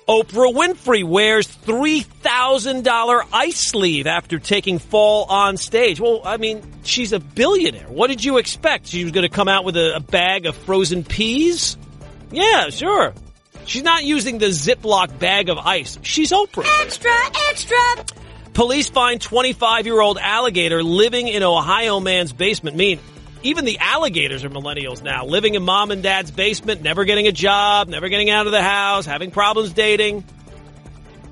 [0.08, 6.00] Oprah Winfrey wears $3,000 ice sleeve after taking fall on stage.
[6.00, 7.88] Well, I mean, she's a billionaire.
[7.88, 8.88] What did you expect?
[8.88, 11.78] She was going to come out with a, a bag of frozen peas?
[12.32, 13.13] Yeah, sure.
[13.69, 15.99] She's not using the Ziploc bag of ice.
[16.01, 16.65] She's Oprah.
[16.82, 17.12] Extra,
[17.49, 17.77] extra.
[18.53, 22.77] Police find 25 year old alligator living in Ohio man's basement.
[22.77, 22.99] mean,
[23.43, 27.32] even the alligators are millennials now, living in mom and dad's basement, never getting a
[27.32, 30.23] job, never getting out of the house, having problems dating.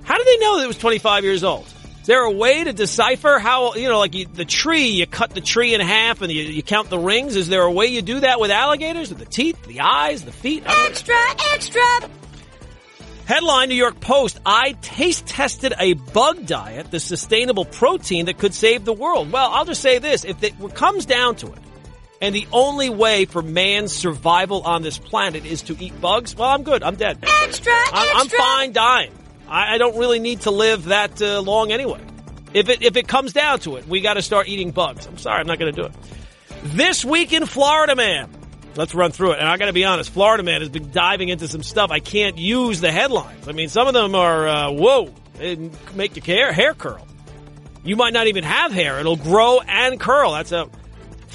[0.03, 1.65] How do they know that it was 25 years old?
[2.01, 5.31] Is there a way to decipher how, you know, like you, the tree, you cut
[5.31, 7.35] the tree in half and you, you, count the rings?
[7.35, 9.09] Is there a way you do that with alligators?
[9.09, 10.61] With the teeth, the eyes, the feet?
[10.67, 11.17] Extra,
[11.51, 12.09] extra.
[13.27, 18.53] Headline New York Post I taste tested a bug diet, the sustainable protein that could
[18.53, 19.33] save the world.
[19.33, 21.59] Well, I'll just say this if it comes down to it,
[22.21, 26.47] and the only way for man's survival on this planet is to eat bugs, well,
[26.47, 26.83] I'm good.
[26.83, 27.19] I'm dead.
[27.43, 29.11] Extra, I'm, I'm fine dying.
[29.49, 31.99] I, I, don't really need to live that uh, long anyway.
[32.53, 35.05] If it if it comes down to it, we got to start eating bugs.
[35.05, 35.93] I'm sorry, I'm not going to do it.
[36.63, 38.29] This week in Florida, man.
[38.77, 39.39] Let's run through it.
[39.39, 41.89] And I got to be honest, Florida man has been diving into some stuff.
[41.89, 43.47] I can't use the headlines.
[43.47, 47.05] I mean, some of them are uh, whoa, it make your hair hair curl.
[47.83, 50.33] You might not even have hair; it'll grow and curl.
[50.33, 50.69] That's a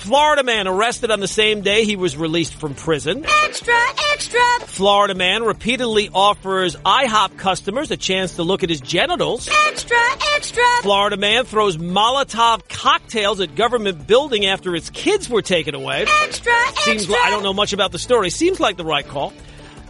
[0.02, 3.24] Florida man arrested on the same day he was released from prison.
[3.44, 3.72] Extra,
[4.12, 4.40] extra.
[4.66, 9.48] Florida man repeatedly offers IHOP customers a chance to look at his genitals.
[9.68, 9.96] Extra,
[10.34, 10.64] extra.
[10.80, 16.04] Florida man throws Molotov cocktails at government building after his kids were taken away.
[16.24, 17.14] Extra, Seems extra.
[17.14, 18.30] Like, I don't know much about the story.
[18.30, 19.32] Seems like the right call.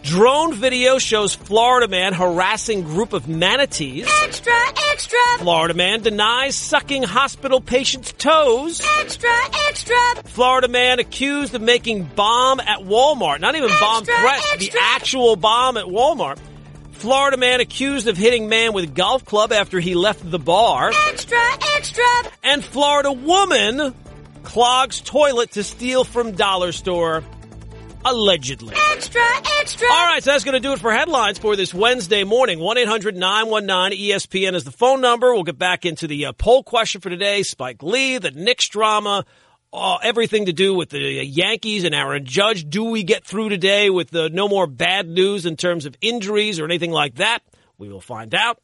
[0.02, 4.08] Drone video shows Florida man harassing group of manatees.
[4.24, 4.52] Extra,
[4.90, 5.18] extra.
[5.38, 8.82] Florida man denies sucking hospital patient's toes.
[8.98, 9.30] Extra,
[9.68, 9.96] extra.
[10.24, 13.40] Florida man accused of making bomb at Walmart.
[13.40, 14.72] Not even extra, bomb threats, extra.
[14.72, 16.38] the actual bomb at Walmart.
[16.92, 20.90] Florida man accused of hitting man with golf club after he left the bar.
[21.08, 21.38] Extra,
[21.76, 22.04] extra.
[22.42, 23.94] And Florida woman
[24.42, 27.22] clogs toilet to steal from dollar store.
[28.04, 28.74] Allegedly.
[28.90, 29.22] Extra,
[29.72, 29.88] extra.
[29.90, 32.58] All right, so that's going to do it for headlines for this Wednesday morning.
[32.58, 35.32] 1-800-919-ESPN is the phone number.
[35.32, 37.42] We'll get back into the uh, poll question for today.
[37.42, 39.24] Spike Lee, the Knicks drama,
[39.72, 42.68] uh, everything to do with the Yankees and Aaron Judge.
[42.68, 46.60] Do we get through today with the no more bad news in terms of injuries
[46.60, 47.40] or anything like that?
[47.78, 48.58] We will find out.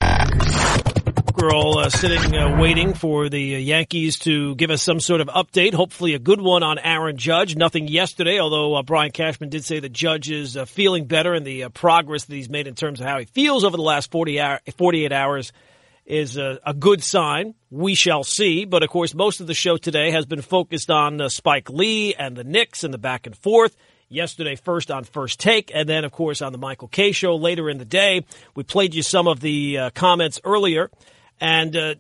[1.41, 5.21] We're all uh, sitting uh, waiting for the uh, Yankees to give us some sort
[5.21, 7.55] of update, hopefully a good one on Aaron Judge.
[7.55, 11.47] Nothing yesterday, although uh, Brian Cashman did say the Judge is uh, feeling better and
[11.47, 14.41] the progress that he's made in terms of how he feels over the last 40
[14.41, 15.53] hour, 48 hours
[16.07, 17.55] is a, a, good sign.
[17.71, 18.65] We shall see.
[18.65, 22.37] But of course, most of the show today has been focused on Spike Lee and
[22.37, 23.77] the Knicks and the back and forth
[24.09, 27.71] yesterday first on First Take, and then, of course, on the Michael Kay Show later
[27.71, 28.25] in the day.
[28.57, 30.91] We played you some of the uh, comments earlier.
[31.41, 31.95] And uh,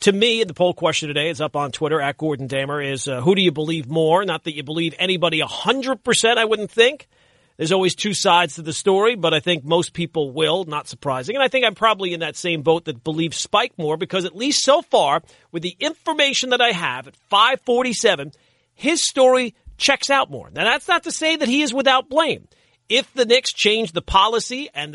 [0.00, 3.20] to me, the poll question today is up on Twitter at Gordon Damer is uh,
[3.20, 4.24] who do you believe more?
[4.24, 7.08] Not that you believe anybody 100%, I wouldn't think.
[7.56, 11.34] There's always two sides to the story, but I think most people will, not surprising.
[11.34, 14.36] And I think I'm probably in that same boat that believes Spike more because at
[14.36, 18.30] least so far, with the information that I have at 547,
[18.74, 20.50] his story checks out more.
[20.50, 22.46] Now that's not to say that he is without blame.
[22.88, 24.94] If the Knicks change the policy and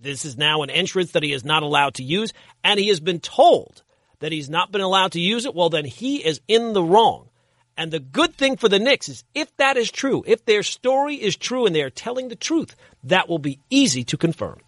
[0.00, 3.00] this is now an entrance that he is not allowed to use, and he has
[3.00, 3.82] been told
[4.18, 7.28] that he's not been allowed to use it, well, then he is in the wrong.
[7.78, 11.14] And the good thing for the Knicks is if that is true, if their story
[11.14, 14.58] is true and they are telling the truth, that will be easy to confirm.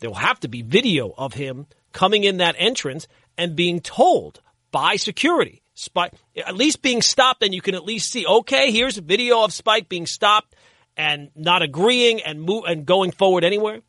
[0.00, 4.42] There will have to be video of him coming in that entrance and being told
[4.70, 8.98] by security, Spike, at least being stopped, and you can at least see, okay, here's
[8.98, 10.54] a video of Spike being stopped
[10.96, 13.80] and not agreeing and move and going forward anywhere.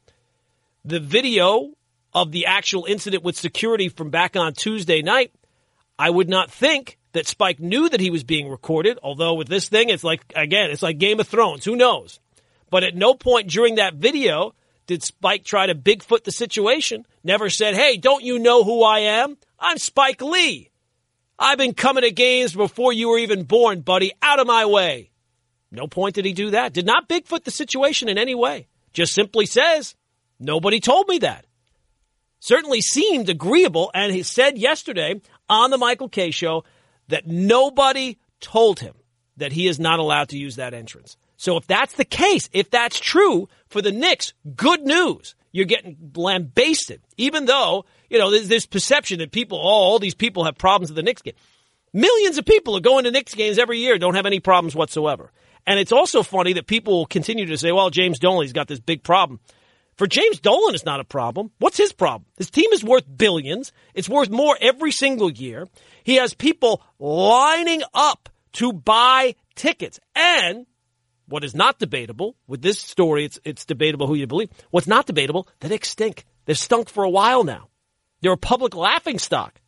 [0.85, 1.71] The video
[2.13, 5.33] of the actual incident with security from back on Tuesday night,
[5.97, 8.99] I would not think that Spike knew that he was being recorded.
[9.01, 11.65] Although with this thing, it's like again, it's like Game of Thrones.
[11.65, 12.19] Who knows?
[12.69, 14.54] But at no point during that video
[14.87, 17.06] did Spike try to Bigfoot the situation.
[17.23, 19.37] Never said, "Hey, don't you know who I am?
[19.60, 20.69] I'm Spike Lee.
[21.39, 24.12] I've been coming to games before you were even born, buddy.
[24.21, 25.12] Out of my way."
[25.74, 26.71] No point did he do that.
[26.71, 28.67] Did not Bigfoot the situation in any way.
[28.94, 29.96] Just simply says,
[30.40, 31.46] nobody told me that.
[32.40, 35.19] Certainly seemed agreeable, and he said yesterday
[35.50, 36.63] on the Michael Kay show
[37.08, 38.94] that nobody told him
[39.38, 41.17] that he is not allowed to use that entrance.
[41.38, 45.34] So if that's the case, if that's true for the Knicks, good news.
[45.54, 47.00] you're getting lambasted.
[47.15, 50.90] Even though, you know, there's this perception that people, oh, all these people have problems
[50.90, 51.36] with the Knicks game.
[51.94, 55.32] Millions of people are going to Knicks games every year, don't have any problems whatsoever.
[55.65, 59.03] And it's also funny that people continue to say, well, James Dolan's got this big
[59.03, 59.39] problem.
[59.95, 61.51] For James Dolan, it's not a problem.
[61.59, 62.25] What's his problem?
[62.37, 63.71] His team is worth billions.
[63.93, 65.67] It's worth more every single year.
[66.03, 69.99] He has people lining up to buy tickets.
[70.15, 70.65] And
[71.27, 74.49] what is not debatable with this story, it's, it's debatable who you believe.
[74.71, 76.25] What's not debatable, the Knicks stink.
[76.45, 77.69] They've stunk for a while now.
[78.21, 79.61] They're a public laughing stock.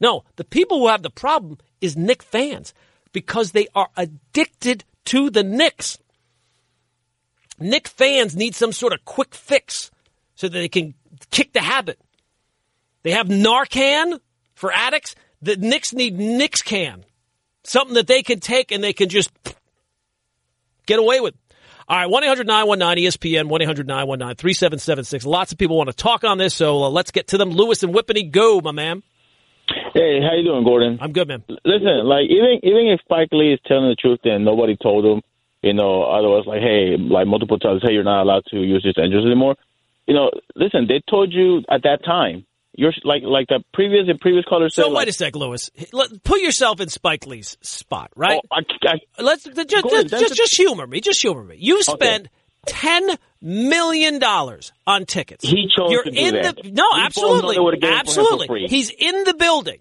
[0.00, 2.74] No, the people who have the problem is Knick fans
[3.12, 5.98] because they are addicted to the Knicks.
[7.58, 9.90] Knick fans need some sort of quick fix
[10.36, 10.94] so that they can
[11.32, 11.98] kick the habit.
[13.02, 14.20] They have Narcan
[14.54, 15.16] for addicts.
[15.42, 17.04] The Knicks need Knicks can.
[17.64, 19.30] Something that they can take and they can just
[20.86, 21.34] get away with.
[21.88, 25.26] All right, 1 800 919 ESPN, 1 800 919 3776.
[25.26, 27.50] Lots of people want to talk on this, so uh, let's get to them.
[27.50, 29.02] Lewis and Whippany, go, my man.
[29.94, 30.98] Hey, how you doing, Gordon?
[31.00, 31.42] I'm good, man.
[31.64, 35.22] Listen, like even even if Spike Lee is telling the truth and nobody told him,
[35.62, 39.02] you know, otherwise like, hey, like multiple times, hey, you're not allowed to use this
[39.02, 39.56] entrance anymore.
[40.06, 42.46] You know, listen, they told you at that time.
[42.72, 44.82] You're like like the previous and previous callers said.
[44.82, 45.70] So wait like, a sec, Lewis.
[45.92, 48.40] Let, put yourself in Spike Lee's spot, right?
[48.42, 51.00] Oh, I, I, Let's just Gordon, just, just, a- just humor me.
[51.00, 51.56] Just humor me.
[51.58, 52.28] You spent
[52.66, 53.10] ten
[53.40, 55.44] million dollars on tickets.
[55.44, 56.56] He chose You're to do in that.
[56.62, 58.66] the no, He absolutely, they would've given it to him for absolutely.
[58.68, 59.78] He's in the building.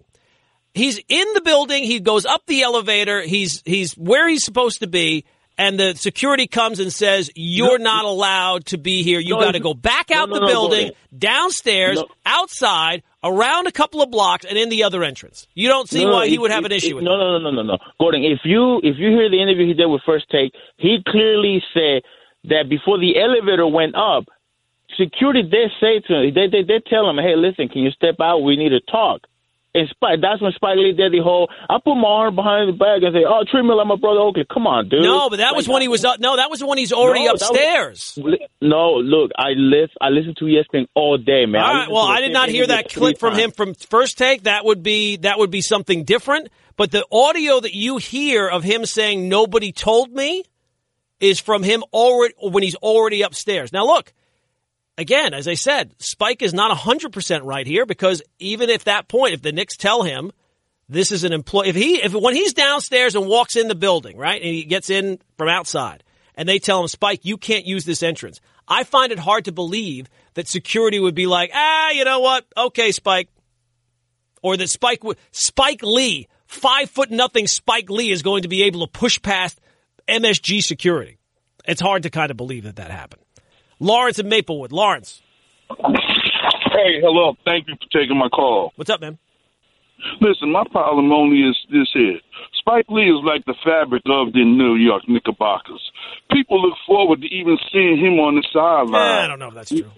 [0.73, 1.83] He's in the building.
[1.83, 3.21] He goes up the elevator.
[3.21, 5.25] He's he's where he's supposed to be.
[5.57, 9.19] And the security comes and says, "You're not allowed to be here.
[9.19, 12.07] You No, got to go back out no, the no, building, downstairs, No.
[12.25, 16.11] outside, around a couple of blocks, and in the other entrance." You don't see No,
[16.11, 17.23] no, why he if- would have if- an issue if- with no, that.
[17.25, 17.77] no, no, no, no, no.
[17.99, 21.61] Gordon, if you if you hear the interview he did with First Take, he clearly
[21.73, 22.03] said
[22.45, 24.25] that before the elevator went up,
[24.97, 28.15] security they say to him, they they did tell him, hey, listen, can you step
[28.21, 28.39] out?
[28.39, 29.21] We need to talk.
[29.75, 31.47] And Spike, that's when Spike Lee did the whole.
[31.69, 34.19] I put my arm behind the bag and say, "Oh, treat me like my brother
[34.19, 35.03] Oakley." Come on, dude.
[35.03, 36.19] No, but that Like, was when he was up.
[36.19, 38.17] No, that was when he's already No, that was- upstairs.
[38.63, 39.95] No, look, I listen.
[40.01, 41.61] I listen to ESPN all day, man.
[41.61, 43.43] All I Well, I did not hear that clip from times.
[43.43, 44.43] him from first take.
[44.43, 46.49] That would be that would be something different.
[46.75, 50.45] But the audio that you hear of him saying "nobody told me"
[51.19, 53.71] is from him already when he's already upstairs.
[53.73, 54.13] Now, look.
[54.97, 59.33] Again, as I said, Spike is not 100% right here because even if that point,
[59.33, 60.33] if the Knicks tell him
[60.89, 64.17] this is an employee, if he, if when he's downstairs and walks in the building,
[64.17, 66.03] right, and he gets in from outside
[66.35, 68.41] and they tell him, Spike, you can't use this entrance.
[68.67, 72.45] I find it hard to believe that security would be like, ah, you know what?
[72.57, 73.29] Okay, Spike.
[74.41, 78.63] Or that Spike would, Spike Lee, five foot nothing Spike Lee is going to be
[78.63, 79.59] able to push past
[80.09, 81.17] MSG security.
[81.65, 83.21] It's hard to kind of believe that that happened.
[83.79, 84.71] Lawrence and Maplewood.
[84.71, 85.21] Lawrence,
[85.69, 87.35] Hey, hello.
[87.45, 88.71] Thank you for taking my call.
[88.75, 89.17] what's up, man?
[90.21, 92.19] Listen, my problem only is this here.
[92.57, 95.81] Spike Lee is like the fabric of the New York Knickerbockers.
[96.31, 98.93] People look forward to even seeing him on the sideline.
[98.93, 99.91] Yeah, I don't know if that's true.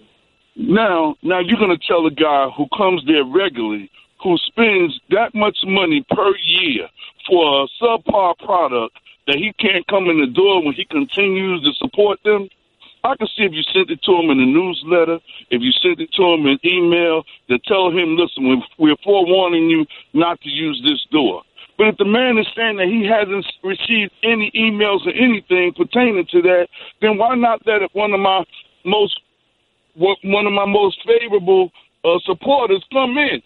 [0.56, 3.90] Now, now you're going to tell a guy who comes there regularly,
[4.22, 6.88] who spends that much money per year
[7.28, 8.96] for a subpar product,
[9.26, 12.48] that he can't come in the door when he continues to support them?
[13.04, 15.18] I can see if you sent it to him in a newsletter,
[15.50, 19.84] if you sent it to him in email, to tell him, listen, we're, forewarning you
[20.14, 21.42] not to use this door.
[21.78, 26.26] But if the man is saying that he hasn't received any emails or anything pertaining
[26.30, 26.68] to that,
[27.00, 28.44] then why not let one of my
[28.84, 29.18] most
[29.94, 31.70] one of my most favorable
[32.04, 33.42] uh, supporters come in?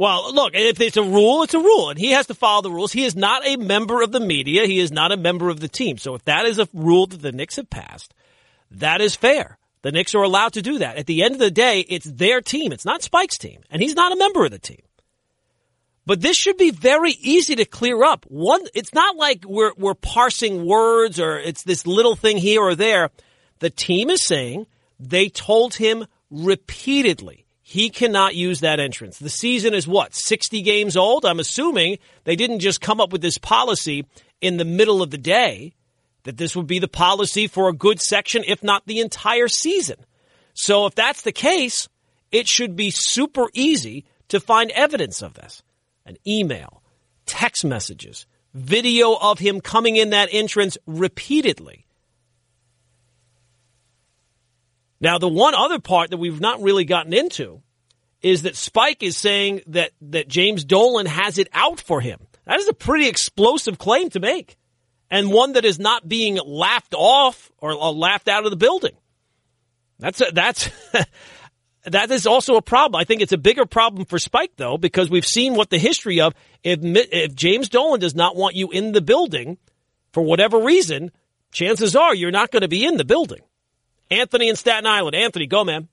[0.00, 2.70] Well, look, if it's a rule, it's a rule, and he has to follow the
[2.70, 2.90] rules.
[2.90, 4.64] He is not a member of the media.
[4.64, 5.98] He is not a member of the team.
[5.98, 8.14] So if that is a rule that the Knicks have passed,
[8.70, 9.58] that is fair.
[9.82, 10.96] The Knicks are allowed to do that.
[10.96, 12.72] At the end of the day, it's their team.
[12.72, 14.80] It's not Spike's team, and he's not a member of the team.
[16.06, 18.24] But this should be very easy to clear up.
[18.26, 22.74] One, it's not like we're we're parsing words or it's this little thing here or
[22.74, 23.10] there.
[23.58, 24.66] The team is saying
[24.98, 29.20] they told him repeatedly he cannot use that entrance.
[29.20, 31.24] The season is what, 60 games old?
[31.24, 34.06] I'm assuming they didn't just come up with this policy
[34.40, 35.74] in the middle of the day,
[36.24, 39.98] that this would be the policy for a good section, if not the entire season.
[40.52, 41.88] So if that's the case,
[42.32, 45.62] it should be super easy to find evidence of this.
[46.04, 46.82] An email,
[47.24, 51.86] text messages, video of him coming in that entrance repeatedly.
[55.00, 57.62] Now, the one other part that we've not really gotten into
[58.22, 62.20] is that Spike is saying that, that James Dolan has it out for him.
[62.44, 64.58] That is a pretty explosive claim to make,
[65.10, 68.96] and one that is not being laughed off or, laughed out of the building.
[69.98, 70.70] That's a, that's
[71.84, 73.00] that is also a problem.
[73.00, 76.20] I think it's a bigger problem for Spike though because we've seen what the history
[76.20, 76.34] of
[76.64, 79.58] if if James Dolan does not want you in the building
[80.12, 81.12] for whatever reason,
[81.52, 83.40] chances are you're not going to be in the building.
[84.10, 85.14] Anthony in Staten Island.
[85.14, 85.88] Anthony, go man.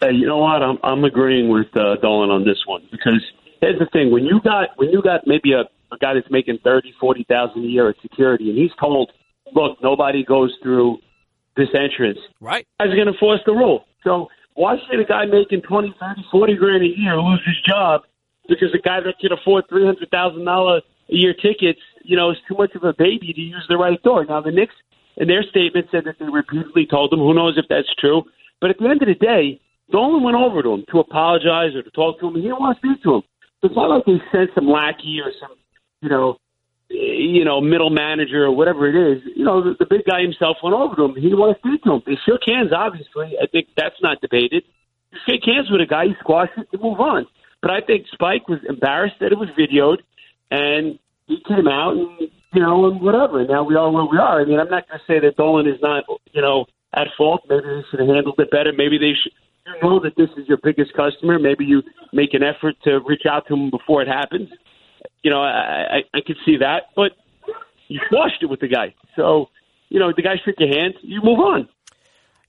[0.00, 0.62] Hey, you know what?
[0.62, 3.22] I'm I'm agreeing with uh, Dolan on this one because
[3.60, 5.60] here's the thing: when you got when you got maybe a,
[5.92, 9.12] a guy that's making thirty, forty thousand a year at security, and he's told,
[9.54, 10.98] "Look, nobody goes through
[11.56, 12.66] this entrance," right?
[12.80, 13.84] Guys going to force the rule.
[14.02, 18.02] So why should a guy making twenty, thirty, forty grand a year lose his job
[18.48, 22.30] because a guy that can afford three hundred thousand dollar a year tickets, you know,
[22.30, 24.24] is too much of a baby to use the right door?
[24.24, 24.74] Now the Knicks,
[25.16, 27.20] in their statement, said that they repeatedly told him.
[27.20, 28.24] Who knows if that's true?
[28.60, 29.60] But at the end of the day
[29.90, 32.34] Dolan went over to him to apologize or to talk to him.
[32.34, 33.22] He didn't want to speak to him.
[33.60, 35.56] So It's not like they sent some lackey or some,
[36.00, 36.38] you know,
[36.88, 39.22] you know, middle manager or whatever it is.
[39.36, 41.14] You know, the, the big guy himself went over to him.
[41.14, 42.02] He didn't want to speak to him.
[42.06, 43.36] They shook hands, obviously.
[43.40, 44.64] I think that's not debated.
[45.12, 47.26] You shake hands with a guy, you squash it, you move on.
[47.62, 49.98] But I think Spike was embarrassed that it was videoed,
[50.50, 53.44] and he came out and, you know, and whatever.
[53.46, 54.40] Now we are where we are.
[54.40, 57.42] I mean, I'm not going to say that Dolan is not, you know, at fault.
[57.48, 58.72] Maybe they should have handled it better.
[58.72, 59.32] Maybe they should
[59.66, 61.82] you know that this is your biggest customer, maybe you
[62.12, 64.48] make an effort to reach out to them before it happens.
[65.22, 67.12] You know, I, I, I could see that, but
[67.88, 68.94] you squashed it with the guy.
[69.16, 69.46] So,
[69.88, 71.68] you know, the guy shook your hand, you move on.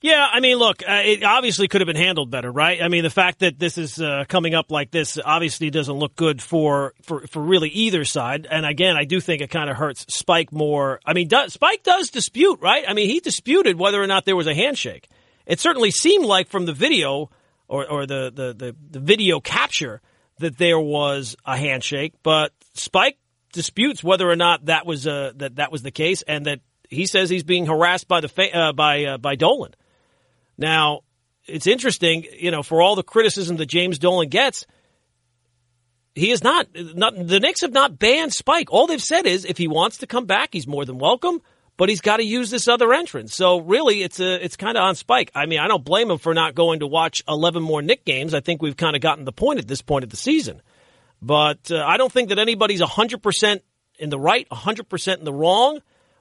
[0.06, 2.80] Yeah, I mean, look, uh, it obviously could have been handled better, right?
[2.80, 6.16] I mean, the fact that this is uh, coming up like this obviously doesn't look
[6.16, 8.46] good for, for, for really either side.
[8.48, 11.00] And again, I do think it kind of hurts Spike more.
[11.04, 12.86] I mean, Spike does dispute, right?
[12.88, 15.10] I mean, he disputed whether or not there was a handshake.
[15.48, 17.32] It certainly seemed like from the video
[17.68, 20.04] or, or the, the, the, the video capture
[20.38, 23.18] that there was a handshake, but Spike
[23.54, 27.08] disputes whether or not that was uh, that that was the case, and that he
[27.08, 29.74] says he's being harassed by the fa- uh, by uh, by Dolan.
[30.58, 31.02] Now,
[31.46, 34.66] it's interesting, you know, for all the criticism that James Dolan gets,
[36.16, 38.72] he is not, not the Knicks have not banned Spike.
[38.72, 41.42] All they've said is if he wants to come back, he's more than welcome
[41.78, 43.36] but he's got to use this other entrance.
[43.36, 45.32] So really, it's a it's kind of on Spike.
[45.36, 48.34] I mean, I don't blame him for not going to watch eleven more Knick games.
[48.34, 50.62] I think we've kind of gotten the point at this point of the season.
[51.22, 53.64] But uh, I don't think that anybody's hundred percent
[54.00, 55.80] in the right, hundred percent in the wrong.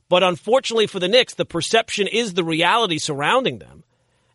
[0.09, 3.85] But unfortunately for the Knicks, the perception is the reality surrounding them.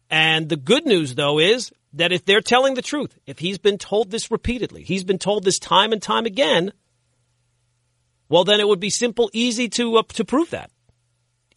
[0.10, 3.78] And the good news, though, is that if they're telling the truth, if he's been
[3.78, 6.72] told this repeatedly, he's been told this time and time again,
[8.28, 10.72] well, then it would be simple, easy to uh, to prove that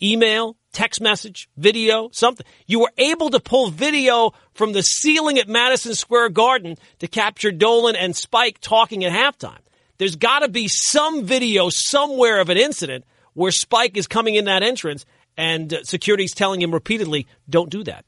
[0.03, 2.45] email, text message, video, something.
[2.67, 7.53] You were able to pull video from the ceiling at Madison Square Garden to capture
[7.53, 9.61] Dolan and Spike talking at halftime.
[9.99, 14.47] There's got to be some video somewhere of an incident where Spike is coming in
[14.47, 18.05] that entrance and uh, security's telling him repeatedly, don't do that.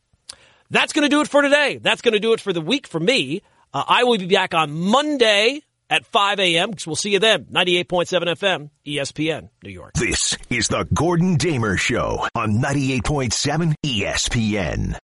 [0.71, 1.79] That's going to do it for today.
[1.81, 3.43] That's going to do it for the week for me.
[3.73, 6.73] Uh, I will be back on Monday at 5 a.m.
[6.87, 7.45] We'll see you then.
[7.47, 8.07] 98.7
[8.37, 9.95] FM, ESPN, New York.
[9.95, 14.99] This is the Gordon Damer Show on 98.7 ESPN.